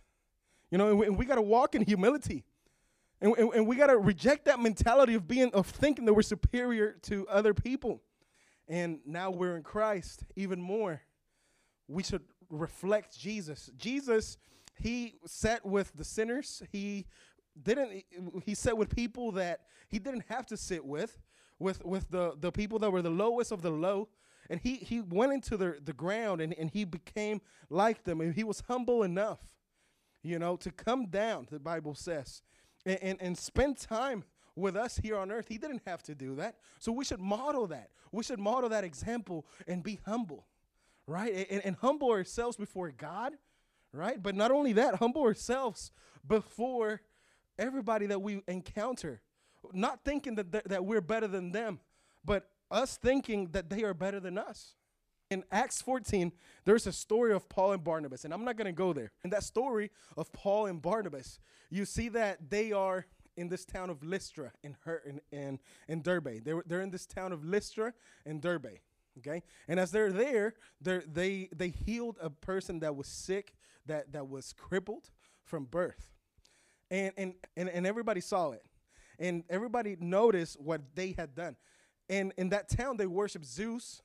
you 0.74 0.78
know, 0.78 0.88
and 0.88 0.98
we, 0.98 1.08
we 1.08 1.24
got 1.24 1.36
to 1.36 1.42
walk 1.42 1.76
in 1.76 1.82
humility. 1.82 2.42
And, 3.20 3.32
and, 3.38 3.54
and 3.54 3.64
we 3.64 3.76
got 3.76 3.86
to 3.86 3.96
reject 3.96 4.46
that 4.46 4.58
mentality 4.58 5.14
of 5.14 5.28
being, 5.28 5.54
of 5.54 5.68
thinking 5.68 6.04
that 6.06 6.14
we're 6.14 6.22
superior 6.22 6.96
to 7.02 7.28
other 7.28 7.54
people. 7.54 8.02
And 8.66 8.98
now 9.06 9.30
we're 9.30 9.56
in 9.56 9.62
Christ 9.62 10.24
even 10.34 10.60
more. 10.60 11.00
We 11.86 12.02
should 12.02 12.22
reflect 12.50 13.16
Jesus. 13.16 13.70
Jesus, 13.76 14.36
he 14.76 15.14
sat 15.26 15.64
with 15.64 15.92
the 15.94 16.02
sinners. 16.02 16.60
He 16.72 17.06
didn't 17.62 18.02
he 18.44 18.54
sat 18.56 18.76
with 18.76 18.92
people 18.92 19.30
that 19.32 19.60
he 19.88 20.00
didn't 20.00 20.24
have 20.28 20.44
to 20.46 20.56
sit 20.56 20.84
with, 20.84 21.20
with 21.60 21.84
with 21.84 22.10
the 22.10 22.34
the 22.40 22.50
people 22.50 22.80
that 22.80 22.90
were 22.90 23.00
the 23.00 23.10
lowest 23.10 23.52
of 23.52 23.62
the 23.62 23.70
low. 23.70 24.08
And 24.50 24.60
he 24.60 24.76
he 24.76 25.00
went 25.00 25.32
into 25.32 25.56
the 25.56 25.78
the 25.82 25.92
ground 25.92 26.40
and, 26.40 26.54
and 26.54 26.70
he 26.70 26.84
became 26.84 27.40
like 27.70 28.04
them. 28.04 28.20
And 28.20 28.34
he 28.34 28.44
was 28.44 28.62
humble 28.68 29.02
enough 29.02 29.40
you 30.22 30.38
know 30.38 30.56
to 30.56 30.70
come 30.70 31.06
down 31.06 31.46
the 31.50 31.58
bible 31.58 31.94
says 31.94 32.42
and, 32.86 32.98
and, 33.02 33.22
and 33.22 33.38
spend 33.38 33.78
time 33.78 34.24
with 34.56 34.76
us 34.76 34.98
here 34.98 35.16
on 35.16 35.32
earth. 35.32 35.46
He 35.48 35.58
didn't 35.58 35.82
have 35.86 36.02
to 36.04 36.14
do 36.14 36.36
that. 36.36 36.56
So 36.78 36.92
we 36.92 37.04
should 37.04 37.18
model 37.18 37.66
that. 37.68 37.90
We 38.12 38.22
should 38.22 38.38
model 38.38 38.68
that 38.70 38.84
example 38.84 39.46
and 39.66 39.82
be 39.82 40.00
humble 40.06 40.46
right? 41.06 41.46
And, 41.50 41.64
and 41.64 41.76
humble 41.76 42.10
ourselves 42.10 42.56
before 42.56 42.90
god 42.90 43.34
right? 43.92 44.20
But 44.20 44.34
not 44.34 44.50
only 44.50 44.72
that 44.74 44.96
humble 44.96 45.22
ourselves 45.22 45.92
before 46.26 47.00
everybody 47.58 48.06
that 48.06 48.20
we 48.20 48.42
encounter. 48.48 49.20
Not 49.72 50.04
thinking 50.04 50.34
that, 50.34 50.50
th- 50.50 50.64
that 50.64 50.84
we're 50.84 51.00
better 51.00 51.28
than 51.28 51.52
them 51.52 51.80
but 52.24 52.48
us 52.74 52.96
thinking 52.96 53.48
that 53.52 53.70
they 53.70 53.84
are 53.84 53.94
better 53.94 54.20
than 54.20 54.36
us. 54.36 54.74
In 55.30 55.44
Acts 55.50 55.80
14, 55.80 56.32
there's 56.64 56.86
a 56.86 56.92
story 56.92 57.32
of 57.32 57.48
Paul 57.48 57.72
and 57.72 57.82
Barnabas, 57.82 58.24
and 58.24 58.34
I'm 58.34 58.44
not 58.44 58.56
going 58.56 58.66
to 58.66 58.72
go 58.72 58.92
there. 58.92 59.12
In 59.24 59.30
that 59.30 59.44
story 59.44 59.90
of 60.16 60.30
Paul 60.32 60.66
and 60.66 60.82
Barnabas, 60.82 61.38
you 61.70 61.86
see 61.86 62.10
that 62.10 62.50
they 62.50 62.72
are 62.72 63.06
in 63.36 63.48
this 63.48 63.64
town 63.64 63.90
of 63.90 64.04
Lystra 64.04 64.52
in 64.62 64.76
her 64.84 65.02
in 65.06 65.20
in, 65.32 65.58
in 65.88 66.02
Derbe. 66.02 66.44
They're 66.44 66.62
they're 66.66 66.82
in 66.82 66.90
this 66.90 67.06
town 67.06 67.32
of 67.32 67.44
Lystra 67.44 67.94
and 68.26 68.40
Derbe. 68.40 68.78
Okay, 69.18 69.42
and 69.68 69.78
as 69.78 69.92
they're 69.92 70.12
there, 70.12 70.54
they're, 70.80 71.04
they 71.06 71.48
they 71.54 71.68
healed 71.68 72.18
a 72.20 72.30
person 72.30 72.80
that 72.80 72.96
was 72.96 73.06
sick, 73.06 73.54
that 73.86 74.12
that 74.12 74.28
was 74.28 74.52
crippled 74.52 75.10
from 75.44 75.64
birth, 75.64 76.12
and 76.90 77.12
and 77.16 77.34
and, 77.56 77.68
and 77.68 77.86
everybody 77.86 78.20
saw 78.20 78.50
it, 78.50 78.64
and 79.18 79.44
everybody 79.48 79.96
noticed 79.98 80.60
what 80.60 80.82
they 80.94 81.12
had 81.12 81.34
done. 81.34 81.56
And 82.08 82.32
in 82.36 82.50
that 82.50 82.68
town, 82.68 82.96
they 82.96 83.06
worship 83.06 83.44
Zeus. 83.44 84.02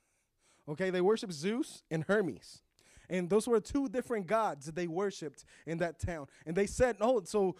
Okay, 0.67 0.89
they 0.89 1.01
worship 1.01 1.31
Zeus 1.31 1.83
and 1.89 2.03
Hermes. 2.03 2.61
And 3.09 3.29
those 3.29 3.47
were 3.47 3.59
two 3.59 3.89
different 3.89 4.27
gods 4.27 4.67
that 4.67 4.75
they 4.75 4.87
worshipped 4.87 5.43
in 5.65 5.79
that 5.79 5.99
town. 5.99 6.27
And 6.45 6.55
they 6.55 6.67
said, 6.67 6.97
oh, 7.01 7.23
so 7.25 7.55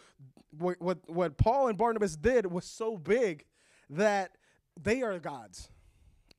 what, 0.58 0.80
what, 0.80 1.00
what 1.08 1.38
Paul 1.38 1.70
and 1.70 1.78
Barnabas 1.78 2.16
did 2.16 2.46
was 2.46 2.66
so 2.66 2.98
big 2.98 3.46
that 3.90 4.38
they 4.82 5.02
are 5.02 5.18
gods. 5.18 5.70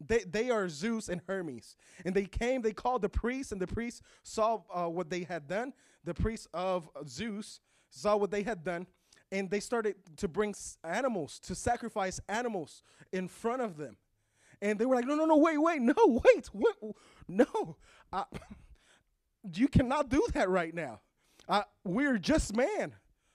They, 0.00 0.20
they 0.20 0.50
are 0.50 0.68
Zeus 0.68 1.08
and 1.08 1.20
Hermes. 1.26 1.76
And 2.04 2.14
they 2.14 2.24
came, 2.24 2.62
they 2.62 2.72
called 2.72 3.02
the 3.02 3.08
priests, 3.08 3.52
and 3.52 3.60
the 3.60 3.66
priests 3.66 4.00
saw 4.22 4.60
uh, 4.72 4.86
what 4.88 5.10
they 5.10 5.24
had 5.24 5.48
done. 5.48 5.72
The 6.04 6.14
priests 6.14 6.46
of 6.54 6.88
Zeus 7.06 7.60
saw 7.90 8.16
what 8.16 8.30
they 8.30 8.42
had 8.42 8.64
done, 8.64 8.86
and 9.32 9.50
they 9.50 9.60
started 9.60 9.96
to 10.16 10.28
bring 10.28 10.54
animals 10.84 11.38
to 11.40 11.54
sacrifice 11.54 12.20
animals 12.28 12.82
in 13.12 13.28
front 13.28 13.62
of 13.62 13.76
them 13.76 13.96
and 14.62 14.78
they 14.78 14.86
were 14.86 14.94
like 14.94 15.06
no 15.06 15.14
no 15.14 15.24
no 15.24 15.36
wait 15.36 15.58
wait 15.58 15.80
no 15.80 15.94
wait 16.24 16.46
what 16.52 16.76
no 17.28 17.76
uh, 18.12 18.24
you 19.54 19.68
cannot 19.68 20.08
do 20.08 20.24
that 20.34 20.48
right 20.48 20.74
now 20.74 21.00
uh, 21.48 21.62
we're 21.84 22.18
just 22.18 22.54
man 22.54 22.94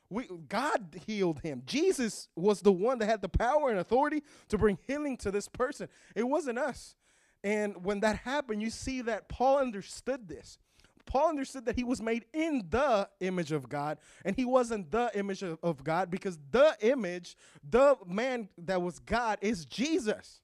we, 0.10 0.30
God 0.48 1.02
healed 1.08 1.40
him. 1.40 1.64
Jesus 1.66 2.30
was 2.36 2.62
the 2.62 2.72
one 2.72 3.00
that 3.00 3.08
had 3.08 3.22
the 3.22 3.30
power 3.30 3.70
and 3.70 3.80
authority 3.80 4.24
to 4.50 4.58
bring 4.58 4.78
healing 4.88 5.18
to 5.18 5.32
this 5.32 5.48
person. 5.48 5.90
It 6.16 6.24
wasn't 6.24 6.60
us. 6.60 6.96
And 7.44 7.84
when 7.84 8.00
that 8.02 8.20
happened, 8.20 8.62
you 8.62 8.70
see 8.70 9.02
that 9.02 9.30
Paul 9.30 9.60
understood 9.60 10.28
this. 10.28 10.58
Paul 11.06 11.30
understood 11.30 11.66
that 11.66 11.76
he 11.76 11.84
was 11.84 12.02
made 12.02 12.26
in 12.34 12.64
the 12.70 13.08
image 13.20 13.52
of 13.52 13.70
God, 13.70 14.00
and 14.24 14.36
he 14.36 14.46
wasn't 14.46 14.92
the 14.92 15.12
image 15.14 15.44
of, 15.44 15.60
of, 15.62 15.84
God 15.84 16.10
because 16.10 16.38
the 16.52 16.76
image, 16.82 17.38
the 17.68 17.96
man 18.08 18.50
that 18.58 18.82
was 18.82 19.00
God, 19.00 19.38
is 19.42 19.66
Jesus. 19.66 20.42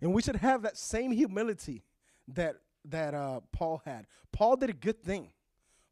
And 0.00 0.12
we 0.14 0.22
should 0.22 0.36
have 0.36 0.62
that 0.62 0.76
same 0.76 1.12
humility 1.12 1.82
that 2.28 2.56
that 2.86 3.14
uh, 3.14 3.40
Paul 3.52 3.82
had. 3.84 4.06
Paul 4.32 4.56
did 4.56 4.70
a 4.70 4.74
good 4.74 5.02
thing. 5.02 5.30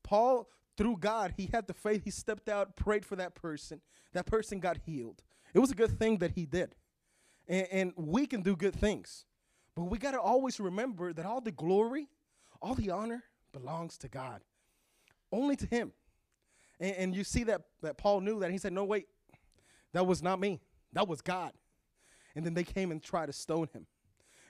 Paul, 0.02 0.48
through 0.76 0.98
God, 0.98 1.35
he 1.37 1.48
had 1.52 1.66
the 1.66 1.74
faith. 1.74 2.02
He 2.05 2.11
stepped 2.11 2.48
out, 2.48 2.76
prayed 2.76 3.05
for 3.05 3.16
that 3.16 3.35
person. 3.35 3.81
That 4.12 4.26
person 4.26 4.61
got 4.61 4.78
healed. 4.85 5.22
It 5.55 5.59
was 5.59 5.70
a 5.70 5.74
good 5.74 5.98
thing 5.98 6.18
that 6.18 6.33
he 6.33 6.44
did. 6.44 6.74
And, 7.48 7.66
and 7.70 7.92
we 7.96 8.26
can 8.26 8.42
do 8.42 8.57
good 8.57 8.74
things. 8.74 9.24
But 9.74 9.85
we 9.85 9.98
got 9.98 10.11
to 10.11 10.20
always 10.20 10.61
remember 10.61 11.12
that 11.12 11.24
all 11.24 11.40
the 11.40 11.52
glory, 11.52 12.09
all 12.61 12.74
the 12.74 12.90
honor, 12.90 13.24
belongs 13.52 13.98
to 13.98 14.08
God, 14.08 14.40
only 15.30 15.56
to 15.56 15.66
Him. 15.66 15.92
And, 16.80 16.96
and 16.96 17.14
you 17.14 17.24
see 17.24 17.44
that, 17.44 17.62
that 17.82 17.96
Paul 17.96 18.20
knew 18.20 18.40
that. 18.40 18.50
He 18.50 18.58
said, 18.58 18.72
No, 18.72 18.84
wait, 18.84 19.06
that 19.92 20.06
was 20.06 20.22
not 20.22 20.40
me, 20.40 20.60
that 20.92 21.08
was 21.08 21.20
God. 21.20 21.52
And 22.34 22.44
then 22.44 22.54
they 22.54 22.64
came 22.64 22.90
and 22.90 23.02
tried 23.02 23.26
to 23.26 23.32
stone 23.32 23.68
him. 23.72 23.86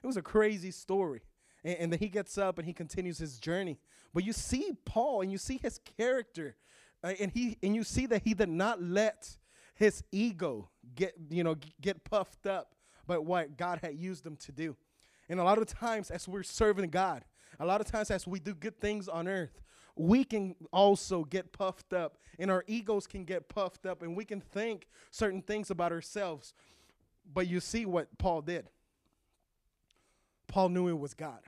It 0.03 0.07
was 0.07 0.17
a 0.17 0.23
crazy 0.23 0.71
story. 0.71 1.23
And, 1.65 1.77
and 1.79 1.93
then 1.93 1.99
he 1.99 2.09
gets 2.09 2.39
up 2.39 2.59
and 2.59 2.67
he 2.67 2.73
continues 2.73 3.19
his 3.19 3.39
journey. 3.39 3.79
But 4.15 4.25
you 4.25 4.33
see 4.33 4.73
Paul 4.85 5.23
and 5.23 5.33
you 5.33 5.39
see 5.39 5.59
his 5.59 5.81
character. 5.99 6.57
Uh, 7.03 7.15
and 7.21 7.31
he 7.33 7.59
and 7.63 7.75
you 7.75 7.83
see 7.83 8.07
that 8.07 8.23
he 8.23 8.35
did 8.35 8.49
not 8.49 8.81
let 8.81 9.37
his 9.75 10.05
ego 10.13 10.69
get 10.95 11.15
you 11.31 11.43
know 11.43 11.57
get 11.81 12.05
puffed 12.05 12.47
up 12.47 12.75
by 13.07 13.19
what 13.19 13.57
God 13.57 13.81
had 13.83 13.97
used 13.97 14.25
him 14.25 14.37
to 14.37 14.53
do. 14.53 14.77
And 15.29 15.41
a 15.41 15.45
lot 15.45 15.59
of 15.59 15.67
times 15.67 16.11
as 16.11 16.29
we're 16.29 16.43
serving 16.43 16.89
God, 16.91 17.25
a 17.59 17.67
lot 17.67 17.81
of 17.81 17.87
times, 17.87 18.11
as 18.11 18.27
we 18.27 18.41
do 18.41 18.55
good 18.55 18.81
things 18.81 19.09
on 19.09 19.29
earth, 19.29 19.63
we 19.95 20.25
can 20.25 20.55
also 20.73 21.25
get 21.25 21.53
puffed 21.53 21.93
up, 21.93 22.19
and 22.39 22.51
our 22.51 22.65
egos 22.67 23.07
can 23.07 23.25
get 23.25 23.49
puffed 23.49 23.85
up, 23.87 24.03
and 24.03 24.17
we 24.17 24.25
can 24.25 24.41
think 24.41 24.89
certain 25.11 25.43
things 25.43 25.71
about 25.71 25.93
ourselves. 25.93 26.55
But 27.33 27.47
you 27.47 27.61
see 27.61 27.85
what 27.85 28.09
Paul 28.19 28.43
did. 28.43 28.69
Paul 30.49 30.71
knew 30.71 30.89
it 30.89 30.99
was 30.99 31.15
God. 31.15 31.41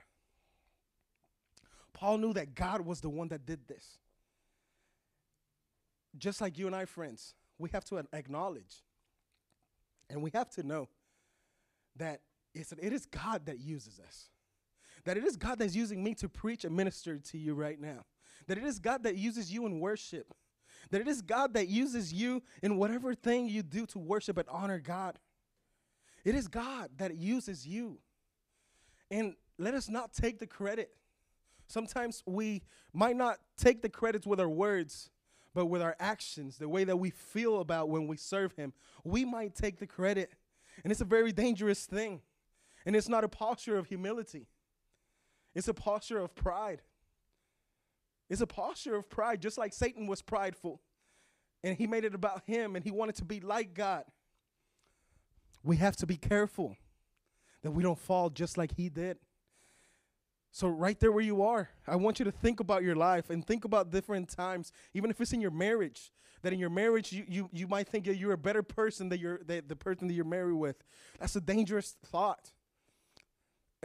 Paul 1.93 2.17
knew 2.17 2.33
that 2.33 2.55
God 2.55 2.81
was 2.81 3.01
the 3.01 3.09
one 3.09 3.29
that 3.29 3.45
did 3.45 3.67
this. 3.67 3.97
Just 6.17 6.41
like 6.41 6.57
you 6.57 6.67
and 6.67 6.75
I, 6.75 6.85
friends, 6.85 7.33
we 7.57 7.69
have 7.71 7.85
to 7.85 8.05
acknowledge 8.13 8.83
and 10.09 10.21
we 10.21 10.31
have 10.33 10.49
to 10.51 10.63
know 10.63 10.89
that 11.95 12.21
it's, 12.53 12.71
it 12.73 12.93
is 12.93 13.05
God 13.05 13.45
that 13.45 13.59
uses 13.59 13.99
us 13.99 14.29
that 15.03 15.17
it 15.17 15.23
is 15.23 15.35
God 15.35 15.59
that's 15.59 15.75
using 15.75 16.03
me 16.03 16.15
to 16.15 16.29
preach 16.29 16.63
and 16.63 16.75
minister 16.75 17.17
to 17.17 17.37
you 17.37 17.53
right 17.53 17.79
now. 17.79 18.05
That 18.47 18.57
it 18.57 18.63
is 18.63 18.79
God 18.79 19.03
that 19.03 19.17
uses 19.17 19.51
you 19.51 19.65
in 19.65 19.79
worship. 19.79 20.33
That 20.91 21.01
it 21.01 21.07
is 21.07 21.21
God 21.21 21.53
that 21.53 21.67
uses 21.67 22.13
you 22.13 22.43
in 22.61 22.77
whatever 22.77 23.13
thing 23.13 23.47
you 23.47 23.63
do 23.63 23.85
to 23.87 23.99
worship 23.99 24.37
and 24.37 24.47
honor 24.49 24.79
God. 24.79 25.19
It 26.23 26.35
is 26.35 26.47
God 26.47 26.89
that 26.97 27.15
uses 27.15 27.67
you. 27.67 27.99
And 29.11 29.35
let 29.57 29.73
us 29.73 29.89
not 29.89 30.13
take 30.13 30.39
the 30.39 30.47
credit. 30.47 30.91
Sometimes 31.67 32.23
we 32.25 32.63
might 32.93 33.15
not 33.15 33.37
take 33.57 33.81
the 33.81 33.89
credits 33.89 34.27
with 34.27 34.39
our 34.39 34.49
words, 34.49 35.09
but 35.53 35.67
with 35.67 35.81
our 35.81 35.95
actions, 35.99 36.57
the 36.57 36.69
way 36.69 36.83
that 36.83 36.97
we 36.97 37.09
feel 37.09 37.61
about 37.61 37.89
when 37.89 38.07
we 38.07 38.17
serve 38.17 38.55
Him, 38.55 38.73
we 39.03 39.23
might 39.25 39.55
take 39.55 39.79
the 39.79 39.87
credit. 39.87 40.31
And 40.83 40.91
it's 40.91 41.01
a 41.01 41.05
very 41.05 41.31
dangerous 41.31 41.85
thing. 41.85 42.21
And 42.85 42.95
it's 42.95 43.09
not 43.09 43.23
a 43.23 43.29
posture 43.29 43.77
of 43.77 43.87
humility. 43.87 44.47
It's 45.55 45.67
a 45.67 45.73
posture 45.73 46.19
of 46.19 46.35
pride. 46.35 46.81
It's 48.29 48.41
a 48.41 48.47
posture 48.47 48.95
of 48.95 49.09
pride, 49.09 49.41
just 49.41 49.57
like 49.57 49.73
Satan 49.73 50.07
was 50.07 50.21
prideful 50.21 50.81
and 51.65 51.77
he 51.77 51.87
made 51.87 52.05
it 52.05 52.13
about 52.13 52.43
him 52.45 52.75
and 52.75 52.85
he 52.85 52.91
wanted 52.91 53.15
to 53.15 53.25
be 53.25 53.39
like 53.39 53.73
God. 53.73 54.03
We 55.63 55.77
have 55.77 55.95
to 55.97 56.05
be 56.05 56.15
careful 56.15 56.77
that 57.63 57.71
we 57.71 57.81
don't 57.81 57.97
fall 57.97 58.29
just 58.29 58.55
like 58.55 58.75
he 58.77 58.87
did. 58.87 59.17
So, 60.51 60.67
right 60.67 60.97
there 60.99 61.11
where 61.11 61.23
you 61.23 61.41
are, 61.41 61.69
I 61.87 61.95
want 61.97 62.19
you 62.19 62.25
to 62.25 62.31
think 62.31 62.59
about 62.59 62.83
your 62.83 62.95
life 62.95 63.29
and 63.29 63.45
think 63.45 63.65
about 63.65 63.91
different 63.91 64.29
times, 64.29 64.71
even 64.93 65.09
if 65.09 65.19
it's 65.19 65.33
in 65.33 65.41
your 65.41 65.51
marriage, 65.51 66.11
that 66.43 66.53
in 66.53 66.59
your 66.59 66.69
marriage 66.69 67.11
you, 67.11 67.25
you, 67.27 67.49
you 67.51 67.67
might 67.67 67.89
think 67.89 68.05
that 68.05 68.15
you're 68.15 68.31
a 68.33 68.37
better 68.37 68.63
person 68.63 69.09
than 69.09 69.19
you're, 69.19 69.41
that 69.47 69.67
the 69.67 69.75
person 69.75 70.07
that 70.07 70.13
you're 70.13 70.23
married 70.23 70.53
with. 70.53 70.83
That's 71.19 71.35
a 71.35 71.41
dangerous 71.41 71.97
thought 72.05 72.51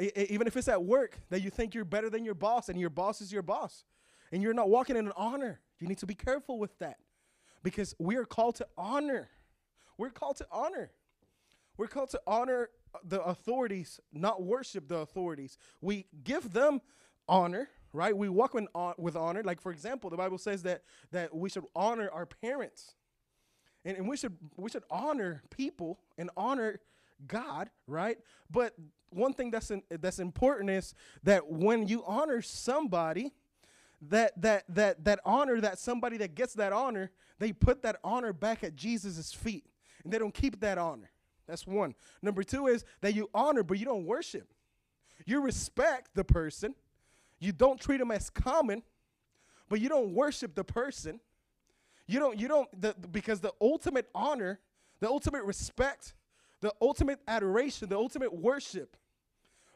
even 0.01 0.47
if 0.47 0.57
it's 0.57 0.69
at 0.69 0.83
work 0.83 1.19
that 1.31 1.43
you 1.43 1.51
think 1.51 1.75
you're 1.75 1.85
better 1.85 2.11
than 2.11 2.25
your 2.25 2.35
boss 2.35 2.69
and 2.69 2.79
your 2.79 2.91
boss 2.91 3.21
is 3.21 3.33
your 3.33 3.43
boss. 3.43 3.85
And 4.33 4.43
you're 4.43 4.55
not 4.55 4.71
walking 4.71 4.97
in 4.97 5.11
honor. 5.17 5.61
You 5.81 5.89
need 5.89 5.99
to 5.99 6.07
be 6.07 6.15
careful 6.15 6.59
with 6.59 6.79
that. 6.79 6.99
Because 7.63 7.95
we 7.99 8.17
are 8.17 8.25
called 8.25 8.55
to 8.57 8.67
honor. 8.79 9.29
We're 9.99 10.11
called 10.11 10.37
to 10.37 10.47
honor. 10.51 10.93
We're 11.77 11.89
called 11.89 12.11
to 12.11 12.21
honor 12.27 12.71
the 13.05 13.23
authorities 13.23 14.01
not 14.13 14.43
worship 14.43 14.89
the 14.89 14.99
authorities. 14.99 15.59
We 15.81 16.07
give 16.25 16.53
them 16.53 16.81
honor 17.29 17.69
right? 17.93 18.17
We 18.17 18.29
walk 18.29 18.55
in, 18.55 18.69
uh, 18.75 18.93
with 18.99 19.17
honor. 19.17 19.43
Like 19.43 19.61
for 19.61 19.73
example 19.73 20.11
the 20.11 20.17
bible 20.17 20.39
says 20.39 20.63
that 20.63 20.83
that 21.11 21.35
we 21.35 21.49
should 21.49 21.65
honor 21.75 22.09
our 22.13 22.27
parents. 22.27 22.95
And, 23.85 23.97
and 23.97 24.09
we 24.09 24.17
should 24.17 24.37
we 24.57 24.71
should 24.71 24.85
honor 24.91 25.43
people 25.51 25.99
and 26.19 26.31
honor 26.37 26.81
God, 27.27 27.71
right? 27.87 28.19
But 28.51 28.75
one 29.11 29.33
thing 29.33 29.51
that's 29.51 29.71
in, 29.71 29.83
that's 29.91 30.19
important 30.19 30.71
is 30.71 30.95
that 31.23 31.51
when 31.51 31.87
you 31.87 32.05
honor 32.07 32.43
somebody, 32.43 33.33
that 34.03 34.41
that 34.41 34.65
that 34.69 35.05
that 35.05 35.21
honor 35.25 35.61
that 35.61 35.79
somebody 35.79 36.17
that 36.19 36.35
gets 36.35 36.55
that 36.55 36.73
honor, 36.73 37.11
they 37.39 37.53
put 37.53 37.83
that 37.83 37.97
honor 38.03 38.33
back 38.33 38.65
at 38.65 38.75
Jesus' 38.75 39.33
feet, 39.33 39.67
and 40.05 40.13
they 40.13 40.19
don't 40.19 40.35
keep 40.35 40.61
that 40.61 40.79
honor. 40.79 41.11
That's 41.47 41.67
one. 41.67 41.95
Number 42.23 42.43
two 42.43 42.69
is 42.69 42.85
that 43.01 43.15
you 43.15 43.29
honor, 43.35 43.63
but 43.63 43.79
you 43.79 43.85
don't 43.85 44.07
worship. 44.07 44.49
You 45.27 45.41
respect 45.41 46.11
the 46.15 46.25
person. 46.25 46.75
You 47.41 47.53
don't 47.53 47.81
treat 47.81 47.99
them 47.99 48.11
as 48.11 48.31
common, 48.31 48.83
but 49.69 49.81
you 49.81 49.89
don't 49.89 50.13
worship 50.13 50.55
the 50.55 50.65
person. 50.65 51.21
You 52.07 52.19
don't, 52.19 52.39
you 52.39 52.49
don't, 52.49 52.69
the, 52.81 52.95
because 53.11 53.41
the 53.41 53.53
ultimate 53.61 54.09
honor, 54.15 54.61
the 55.01 55.09
ultimate 55.09 55.45
respect, 55.45 56.15
the 56.61 56.73
ultimate 56.81 57.21
adoration, 57.27 57.89
the 57.89 57.97
ultimate 57.97 58.35
worship 58.35 58.97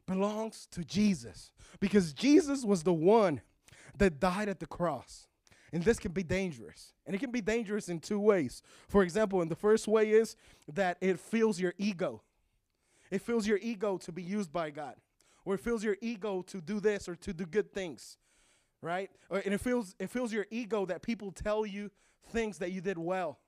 belongs 0.07 0.69
to 0.73 0.85
Jesus. 0.85 1.51
Because 1.81 2.13
Jesus 2.13 2.65
was 2.65 2.83
the 2.83 2.93
one 2.93 3.41
that 3.99 4.21
died 4.21 4.49
at 4.49 4.61
the 4.61 4.67
cross. 4.67 5.29
And 5.73 5.83
this 5.83 5.99
can 5.99 6.13
be 6.13 6.23
dangerous. 6.23 6.93
And 7.07 7.17
it 7.17 7.19
can 7.19 7.31
be 7.31 7.41
dangerous 7.41 7.89
in 7.89 7.99
two 7.99 8.21
ways. 8.21 8.63
For 8.89 9.03
example, 9.03 9.43
and 9.43 9.51
the 9.51 9.57
first 9.57 9.89
way 9.89 10.11
is 10.11 10.37
that 10.73 10.99
it 11.01 11.19
fills 11.19 11.59
your 11.59 11.75
ego. 11.79 12.23
It 13.11 13.23
fills 13.23 13.47
your 13.47 13.59
ego 13.61 13.99
to 13.99 14.13
be 14.13 14.23
used 14.23 14.53
by 14.53 14.71
God. 14.71 14.95
Or 15.45 15.55
it 15.55 15.61
fills 15.61 15.83
your 15.85 15.97
ego 16.01 16.43
to 16.43 16.61
do 16.61 16.81
this 16.81 17.09
or 17.09 17.17
to 17.17 17.33
do 17.33 17.45
good 17.45 17.73
things. 17.73 18.19
Right? 18.81 19.11
And 19.31 19.55
it 19.55 19.61
fills 19.61 19.95
it 19.99 20.11
fills 20.11 20.33
your 20.33 20.47
ego 20.51 20.87
that 20.87 21.03
people 21.03 21.33
tell 21.33 21.65
you 21.65 21.91
things 22.29 22.59
that 22.59 22.71
you 22.71 22.81
did 22.81 22.99
well. 22.99 23.39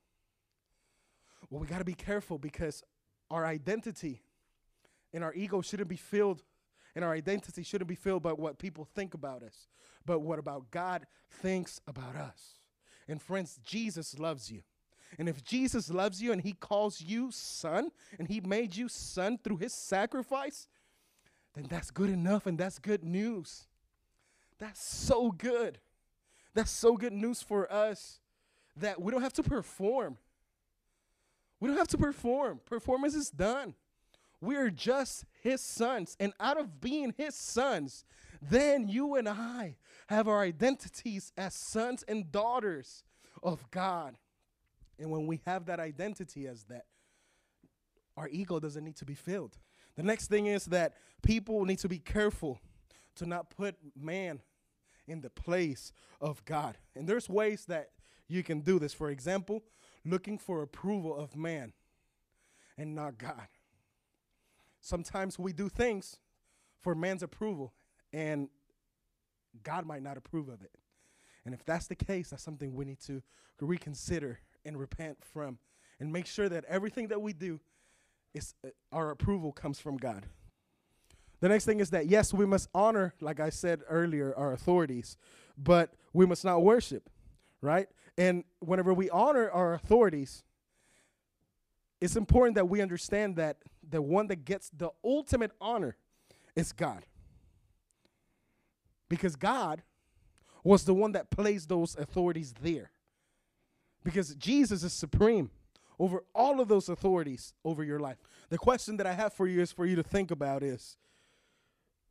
Well, 1.50 1.60
we 1.60 1.66
got 1.66 1.78
to 1.78 1.84
be 1.84 1.94
careful 1.94 2.38
because 2.38 2.82
our 3.30 3.44
identity 3.44 4.22
and 5.12 5.24
our 5.24 5.34
ego 5.34 5.60
shouldn't 5.60 5.88
be 5.88 5.96
filled 5.96 6.42
and 6.94 7.04
our 7.04 7.12
identity 7.12 7.62
shouldn't 7.62 7.88
be 7.88 7.94
filled 7.94 8.22
by 8.22 8.32
what 8.32 8.58
people 8.58 8.84
think 8.84 9.14
about 9.14 9.42
us, 9.42 9.68
but 10.04 10.20
what 10.20 10.38
about 10.38 10.70
God 10.70 11.06
thinks 11.30 11.80
about 11.86 12.16
us. 12.16 12.54
And 13.06 13.20
friends, 13.20 13.60
Jesus 13.64 14.18
loves 14.18 14.50
you. 14.50 14.62
And 15.18 15.28
if 15.28 15.44
Jesus 15.44 15.90
loves 15.90 16.22
you 16.22 16.32
and 16.32 16.40
he 16.40 16.52
calls 16.52 17.00
you 17.00 17.30
son 17.30 17.90
and 18.18 18.28
he 18.28 18.40
made 18.40 18.74
you 18.74 18.88
son 18.88 19.38
through 19.42 19.58
his 19.58 19.72
sacrifice, 19.72 20.68
then 21.54 21.66
that's 21.68 21.90
good 21.90 22.10
enough 22.10 22.46
and 22.46 22.58
that's 22.58 22.78
good 22.78 23.04
news. 23.04 23.66
That's 24.58 24.82
so 24.82 25.30
good. 25.30 25.78
That's 26.54 26.70
so 26.70 26.96
good 26.96 27.12
news 27.12 27.42
for 27.42 27.70
us 27.72 28.20
that 28.76 29.00
we 29.00 29.12
don't 29.12 29.22
have 29.22 29.32
to 29.34 29.42
perform. 29.42 30.18
We 31.60 31.68
don't 31.68 31.78
have 31.78 31.88
to 31.88 31.98
perform. 31.98 32.60
Performance 32.64 33.14
is 33.14 33.30
done. 33.30 33.74
We 34.40 34.56
are 34.56 34.70
just 34.70 35.24
his 35.42 35.60
sons. 35.60 36.16
And 36.20 36.32
out 36.38 36.58
of 36.58 36.80
being 36.80 37.14
his 37.16 37.34
sons, 37.34 38.04
then 38.42 38.88
you 38.88 39.14
and 39.14 39.28
I 39.28 39.76
have 40.08 40.28
our 40.28 40.42
identities 40.42 41.32
as 41.36 41.54
sons 41.54 42.04
and 42.06 42.30
daughters 42.30 43.02
of 43.42 43.70
God. 43.70 44.16
And 44.98 45.10
when 45.10 45.26
we 45.26 45.40
have 45.46 45.66
that 45.66 45.80
identity 45.80 46.46
as 46.46 46.64
that, 46.64 46.84
our 48.16 48.28
ego 48.28 48.58
doesn't 48.58 48.84
need 48.84 48.96
to 48.96 49.04
be 49.04 49.14
filled. 49.14 49.58
The 49.96 50.02
next 50.02 50.28
thing 50.28 50.46
is 50.46 50.66
that 50.66 50.94
people 51.22 51.64
need 51.64 51.78
to 51.80 51.88
be 51.88 51.98
careful 51.98 52.60
to 53.16 53.26
not 53.26 53.50
put 53.50 53.76
man 53.98 54.40
in 55.06 55.20
the 55.20 55.30
place 55.30 55.92
of 56.20 56.44
God. 56.44 56.76
And 56.94 57.08
there's 57.08 57.28
ways 57.28 57.64
that 57.66 57.90
you 58.28 58.42
can 58.42 58.60
do 58.60 58.78
this. 58.78 58.92
For 58.92 59.10
example, 59.10 59.62
looking 60.06 60.38
for 60.38 60.62
approval 60.62 61.16
of 61.16 61.36
man 61.36 61.72
and 62.78 62.94
not 62.94 63.18
God. 63.18 63.48
Sometimes 64.80 65.38
we 65.38 65.52
do 65.52 65.68
things 65.68 66.18
for 66.80 66.94
man's 66.94 67.22
approval, 67.22 67.72
and 68.12 68.48
God 69.62 69.84
might 69.84 70.02
not 70.02 70.16
approve 70.16 70.48
of 70.48 70.62
it. 70.62 70.70
And 71.44 71.54
if 71.54 71.64
that's 71.64 71.86
the 71.86 71.94
case, 71.94 72.30
that's 72.30 72.42
something 72.42 72.74
we 72.74 72.84
need 72.84 73.00
to 73.06 73.22
reconsider 73.60 74.40
and 74.64 74.76
repent 74.76 75.18
from 75.24 75.58
and 75.98 76.12
make 76.12 76.26
sure 76.26 76.48
that 76.48 76.64
everything 76.66 77.08
that 77.08 77.20
we 77.20 77.32
do 77.32 77.60
is 78.34 78.54
uh, 78.64 78.68
our 78.92 79.10
approval 79.10 79.52
comes 79.52 79.80
from 79.80 79.96
God. 79.96 80.26
The 81.40 81.48
next 81.48 81.64
thing 81.64 81.80
is 81.80 81.90
that 81.90 82.06
yes, 82.06 82.34
we 82.34 82.46
must 82.46 82.68
honor, 82.74 83.14
like 83.20 83.40
I 83.40 83.50
said 83.50 83.80
earlier, 83.88 84.34
our 84.36 84.52
authorities, 84.52 85.16
but 85.56 85.94
we 86.12 86.26
must 86.26 86.44
not 86.44 86.62
worship, 86.62 87.08
right? 87.60 87.88
And 88.18 88.44
whenever 88.60 88.94
we 88.94 89.10
honor 89.10 89.50
our 89.50 89.74
authorities, 89.74 90.42
it's 92.00 92.16
important 92.16 92.54
that 92.56 92.68
we 92.68 92.80
understand 92.80 93.36
that 93.36 93.58
the 93.88 94.02
one 94.02 94.26
that 94.28 94.44
gets 94.44 94.70
the 94.70 94.90
ultimate 95.04 95.52
honor 95.60 95.96
is 96.54 96.72
God. 96.72 97.04
Because 99.08 99.36
God 99.36 99.82
was 100.64 100.84
the 100.84 100.94
one 100.94 101.12
that 101.12 101.30
placed 101.30 101.68
those 101.68 101.96
authorities 101.96 102.54
there. 102.60 102.90
Because 104.02 104.34
Jesus 104.34 104.82
is 104.82 104.92
supreme 104.92 105.50
over 105.98 106.24
all 106.34 106.60
of 106.60 106.68
those 106.68 106.88
authorities 106.88 107.54
over 107.64 107.82
your 107.82 108.00
life. 108.00 108.18
The 108.50 108.58
question 108.58 108.96
that 108.98 109.06
I 109.06 109.12
have 109.12 109.32
for 109.32 109.46
you 109.46 109.60
is 109.60 109.72
for 109.72 109.86
you 109.86 109.96
to 109.96 110.02
think 110.02 110.30
about 110.30 110.62
is 110.62 110.96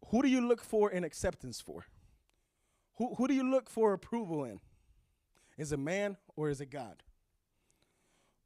who 0.08 0.22
do 0.22 0.28
you 0.28 0.48
look 0.48 0.62
for 0.62 0.92
in 0.92 1.04
acceptance 1.04 1.62
for? 1.62 1.86
Who, 2.96 3.16
who 3.16 3.28
do 3.28 3.34
you 3.34 3.50
look 3.50 3.70
for 3.70 3.94
approval 3.94 4.44
in? 4.46 4.60
Is 5.58 5.72
it 5.72 5.80
man 5.80 6.18
or 6.36 6.50
is 6.50 6.62
it 6.62 6.70
God? 6.70 7.04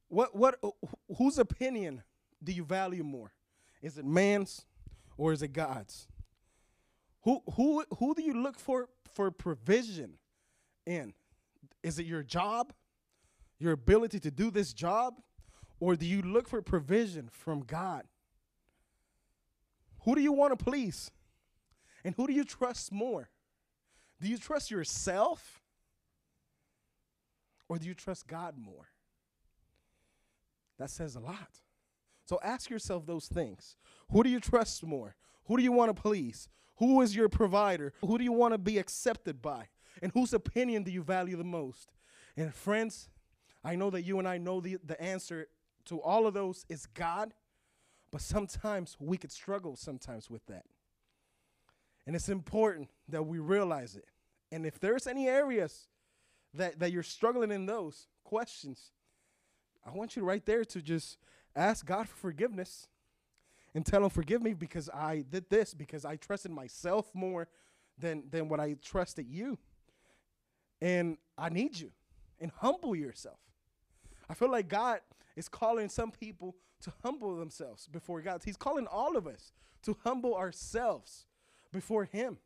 What 0.10 0.36
what 0.36 0.58
uh, 0.63 0.69
whose 1.17 1.38
opinion 1.38 2.04
do 2.43 2.52
you 2.52 2.63
value 2.63 3.04
more? 3.04 3.32
Is 3.82 3.98
it 3.98 4.06
man's 4.06 4.65
or 5.17 5.34
is 5.34 5.41
it 5.41 5.50
God's? 5.54 6.08
Who 7.24 7.41
who 7.56 7.84
who 7.98 8.15
do 8.15 8.22
you 8.22 8.34
look 8.34 8.60
for 8.60 8.89
for 9.13 9.32
provision 9.32 10.17
in? 10.86 11.13
Is 11.84 12.00
it 12.00 12.06
your 12.06 12.24
job? 12.24 12.74
Your 13.60 13.74
ability 13.74 14.19
to 14.22 14.32
do 14.32 14.52
this 14.52 14.74
job? 14.74 15.22
Or 15.80 15.95
do 15.95 16.06
you 16.06 16.22
look 16.22 16.48
for 16.48 16.62
provision 16.62 17.30
from 17.32 17.62
God? 17.62 18.04
Who 20.04 20.15
do 20.15 20.22
you 20.22 20.32
want 20.34 20.58
to 20.58 20.63
please? 20.63 21.12
And 22.04 22.15
who 22.15 22.28
do 22.28 22.34
you 22.34 22.43
trust 22.43 22.91
more? 22.91 23.30
Do 24.22 24.28
you 24.28 24.38
trust 24.38 24.72
yourself? 24.72 25.59
Or 27.70 27.78
do 27.78 27.88
you 27.88 27.94
trust 27.94 28.28
God 28.28 28.56
more? 28.58 28.90
That 30.78 30.90
says 30.90 31.16
a 31.16 31.20
lot. 31.20 31.62
So 32.26 32.40
ask 32.44 32.70
yourself 32.70 33.06
those 33.06 33.28
things. 33.28 33.78
Who 34.12 34.24
do 34.24 34.30
you 34.30 34.40
trust 34.40 34.84
more? 34.84 35.16
Who 35.46 35.56
do 35.56 35.64
you 35.64 35.72
want 35.72 35.96
to 35.96 36.02
please? 36.02 36.50
Who 36.78 37.02
is 37.02 37.16
your 37.16 37.30
provider? 37.30 37.94
Who 38.02 38.18
do 38.18 38.24
you 38.24 38.32
want 38.32 38.54
to 38.54 38.58
be 38.58 38.78
accepted 38.78 39.42
by? 39.42 39.68
And 40.02 40.12
whose 40.14 40.34
opinion 40.34 40.84
do 40.84 40.92
you 40.92 41.04
value 41.04 41.36
the 41.36 41.44
most? 41.44 41.92
And 42.36 42.54
friends, 42.54 43.10
I 43.64 43.76
know 43.76 43.90
that 43.90 44.04
you 44.04 44.20
and 44.20 44.28
I 44.28 44.38
know 44.38 44.62
the, 44.62 44.78
the 44.84 45.00
answer 45.02 45.48
to 45.86 46.02
all 46.02 46.26
of 46.26 46.34
those 46.34 46.66
is 46.70 46.86
God, 46.86 47.34
but 48.12 48.22
sometimes 48.22 48.96
we 49.00 49.18
could 49.18 49.32
struggle 49.32 49.76
sometimes 49.76 50.30
with 50.30 50.46
that. 50.48 50.66
And 52.08 52.16
it's 52.16 52.30
important 52.30 52.90
that 53.10 53.24
we 53.24 53.40
realize 53.40 53.96
it. 53.96 54.06
And 54.52 54.66
if 54.66 54.80
there's 54.80 55.06
any 55.06 55.28
areas 55.28 55.88
that, 56.54 56.80
that 56.80 56.92
you're 56.92 57.04
struggling 57.04 57.52
in 57.52 57.66
those 57.66 58.08
questions, 58.24 58.92
I 59.86 59.92
want 59.92 60.16
you 60.16 60.24
right 60.24 60.46
there 60.46 60.66
to 60.66 60.82
just 60.82 61.18
ask 61.56 61.86
God 61.86 62.08
for 62.08 62.16
forgiveness 62.16 62.88
and 63.76 63.86
tell 63.86 64.04
him 64.04 64.10
forgive 64.10 64.42
me 64.42 64.54
because 64.54 64.90
I 64.90 65.26
did 65.30 65.50
this 65.50 65.74
because 65.74 66.06
I 66.06 66.16
trusted 66.16 66.52
myself 66.52 67.10
more 67.14 67.48
than 67.98 68.24
than 68.30 68.50
what 68.50 68.60
I 68.60 68.76
trusted 68.82 69.28
you. 69.30 69.58
And 70.82 71.18
I 71.38 71.50
need 71.50 71.78
you. 71.78 71.92
And 72.40 72.52
humble 72.58 72.96
yourself. 72.96 73.40
I 74.30 74.34
feel 74.34 74.50
like 74.50 74.70
God 74.70 75.02
is 75.36 75.50
calling 75.50 75.90
some 75.90 76.12
people 76.12 76.56
to 76.82 76.94
humble 77.04 77.36
themselves 77.36 77.88
before 77.88 78.22
God. 78.22 78.42
He's 78.46 78.56
calling 78.56 78.88
all 78.88 79.18
of 79.18 79.28
us 79.28 79.52
to 79.84 79.98
humble 80.04 80.36
ourselves 80.36 81.26
before 81.74 82.06
him. 82.06 82.38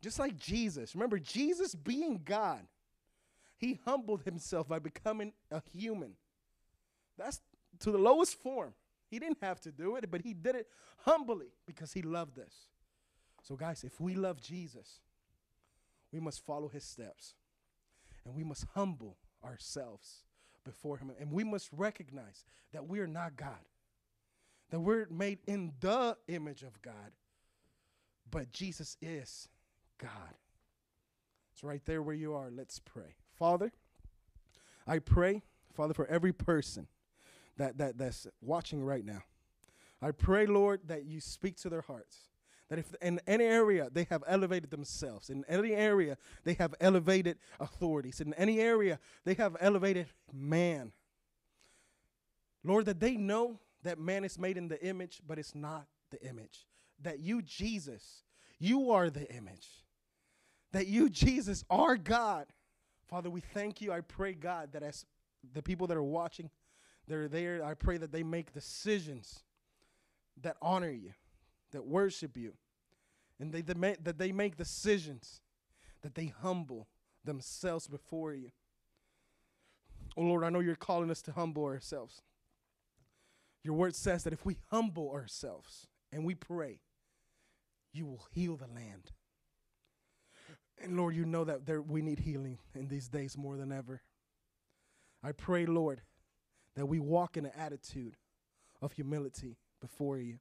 Just 0.00 0.18
like 0.18 0.38
Jesus. 0.38 0.94
Remember 0.94 1.18
Jesus 1.18 1.74
being 1.74 2.22
God, 2.24 2.60
he 3.58 3.80
humbled 3.84 4.22
himself 4.22 4.68
by 4.68 4.78
becoming 4.78 5.32
a 5.50 5.60
human. 5.72 6.12
That's 7.18 7.40
to 7.80 7.90
the 7.90 7.98
lowest 7.98 8.36
form. 8.36 8.72
He 9.10 9.18
didn't 9.18 9.38
have 9.42 9.60
to 9.62 9.72
do 9.72 9.96
it, 9.96 10.10
but 10.10 10.22
he 10.22 10.32
did 10.32 10.54
it 10.54 10.68
humbly 10.98 11.48
because 11.66 11.92
he 11.92 12.02
loved 12.02 12.38
us. 12.38 12.68
So, 13.42 13.56
guys, 13.56 13.82
if 13.84 14.00
we 14.00 14.14
love 14.14 14.40
Jesus, 14.40 15.00
we 16.12 16.20
must 16.20 16.44
follow 16.44 16.68
his 16.68 16.84
steps 16.84 17.34
and 18.24 18.34
we 18.34 18.44
must 18.44 18.64
humble 18.74 19.16
ourselves 19.44 20.24
before 20.64 20.98
him. 20.98 21.10
And 21.18 21.32
we 21.32 21.44
must 21.44 21.70
recognize 21.72 22.44
that 22.72 22.86
we 22.86 23.00
are 23.00 23.06
not 23.06 23.36
God, 23.36 23.64
that 24.70 24.80
we're 24.80 25.08
made 25.10 25.38
in 25.46 25.72
the 25.80 26.16
image 26.28 26.62
of 26.62 26.80
God, 26.82 27.12
but 28.30 28.52
Jesus 28.52 28.96
is 29.00 29.48
God. 29.98 30.34
It's 31.52 31.64
right 31.64 31.84
there 31.86 32.02
where 32.02 32.14
you 32.14 32.34
are. 32.34 32.50
Let's 32.50 32.78
pray. 32.78 33.16
Father, 33.38 33.72
I 34.86 34.98
pray, 34.98 35.42
Father, 35.72 35.94
for 35.94 36.06
every 36.06 36.32
person 36.32 36.88
that, 37.56 37.78
that, 37.78 37.98
that's 37.98 38.26
watching 38.40 38.82
right 38.82 39.04
now. 39.04 39.22
I 40.00 40.12
pray, 40.12 40.46
Lord, 40.46 40.80
that 40.86 41.04
you 41.04 41.20
speak 41.20 41.56
to 41.58 41.68
their 41.68 41.82
hearts. 41.82 42.28
That 42.68 42.78
if 42.78 42.94
in 43.00 43.20
any 43.26 43.44
area 43.44 43.88
they 43.90 44.04
have 44.10 44.22
elevated 44.26 44.70
themselves, 44.70 45.30
in 45.30 45.44
any 45.48 45.72
area 45.72 46.18
they 46.44 46.54
have 46.54 46.74
elevated 46.80 47.38
authorities, 47.58 48.20
in 48.20 48.34
any 48.34 48.60
area 48.60 48.98
they 49.24 49.34
have 49.34 49.56
elevated 49.60 50.06
man, 50.32 50.92
Lord, 52.62 52.84
that 52.86 53.00
they 53.00 53.16
know 53.16 53.60
that 53.84 53.98
man 53.98 54.24
is 54.24 54.38
made 54.38 54.56
in 54.56 54.68
the 54.68 54.84
image, 54.84 55.22
but 55.26 55.38
it's 55.38 55.54
not 55.54 55.86
the 56.10 56.22
image. 56.28 56.66
that 57.00 57.20
you, 57.20 57.42
Jesus, 57.42 58.24
you 58.58 58.90
are 58.90 59.10
the 59.10 59.30
image. 59.34 59.68
That 60.72 60.86
you, 60.86 61.08
Jesus, 61.08 61.64
are 61.70 61.96
God. 61.96 62.46
Father, 63.08 63.30
we 63.30 63.40
thank 63.40 63.80
you. 63.80 63.92
I 63.92 64.00
pray, 64.00 64.34
God, 64.34 64.72
that 64.72 64.82
as 64.82 65.06
the 65.54 65.62
people 65.62 65.86
that 65.86 65.96
are 65.96 66.02
watching, 66.02 66.50
they're 67.06 67.28
there, 67.28 67.64
I 67.64 67.74
pray 67.74 67.96
that 67.96 68.12
they 68.12 68.22
make 68.22 68.52
decisions 68.52 69.44
that 70.42 70.56
honor 70.60 70.90
you, 70.90 71.12
that 71.72 71.86
worship 71.86 72.36
you, 72.36 72.52
and 73.40 73.52
they, 73.52 73.62
that 73.62 74.18
they 74.18 74.32
make 74.32 74.56
decisions 74.56 75.40
that 76.02 76.14
they 76.14 76.26
humble 76.26 76.88
themselves 77.24 77.86
before 77.86 78.34
you. 78.34 78.50
Oh 80.16 80.22
Lord, 80.22 80.44
I 80.44 80.50
know 80.50 80.60
you're 80.60 80.74
calling 80.74 81.10
us 81.10 81.22
to 81.22 81.32
humble 81.32 81.64
ourselves. 81.64 82.22
Your 83.64 83.74
word 83.74 83.94
says 83.94 84.24
that 84.24 84.32
if 84.32 84.44
we 84.44 84.58
humble 84.70 85.10
ourselves 85.10 85.86
and 86.12 86.24
we 86.24 86.34
pray, 86.34 86.80
you 87.92 88.06
will 88.06 88.26
heal 88.32 88.56
the 88.56 88.66
land. 88.66 89.12
And 90.82 90.96
Lord, 90.96 91.16
you 91.16 91.24
know 91.24 91.44
that 91.44 91.66
there, 91.66 91.82
we 91.82 92.02
need 92.02 92.20
healing 92.20 92.58
in 92.74 92.88
these 92.88 93.08
days 93.08 93.36
more 93.36 93.56
than 93.56 93.72
ever. 93.72 94.02
I 95.22 95.32
pray, 95.32 95.66
Lord, 95.66 96.02
that 96.76 96.86
we 96.86 97.00
walk 97.00 97.36
in 97.36 97.46
an 97.46 97.52
attitude 97.56 98.16
of 98.80 98.92
humility 98.92 99.56
before 99.80 100.18
you. 100.18 100.38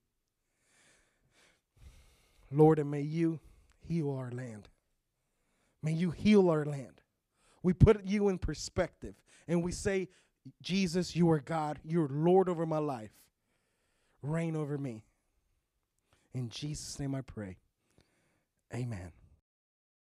Lord, 2.51 2.79
and 2.79 2.91
may 2.91 3.01
you 3.01 3.39
heal 3.87 4.11
our 4.11 4.31
land. 4.31 4.69
May 5.81 5.93
you 5.93 6.11
heal 6.11 6.49
our 6.49 6.65
land. 6.65 7.01
We 7.63 7.73
put 7.73 8.05
you 8.05 8.29
in 8.29 8.37
perspective 8.37 9.15
and 9.47 9.63
we 9.63 9.71
say, 9.71 10.09
Jesus, 10.61 11.15
you 11.15 11.29
are 11.31 11.39
God. 11.39 11.79
You're 11.83 12.07
Lord 12.07 12.49
over 12.49 12.65
my 12.65 12.77
life. 12.77 13.11
Reign 14.21 14.55
over 14.55 14.77
me. 14.77 15.03
In 16.33 16.49
Jesus' 16.49 16.99
name 16.99 17.15
I 17.15 17.21
pray. 17.21 17.57
Amen. 18.73 19.11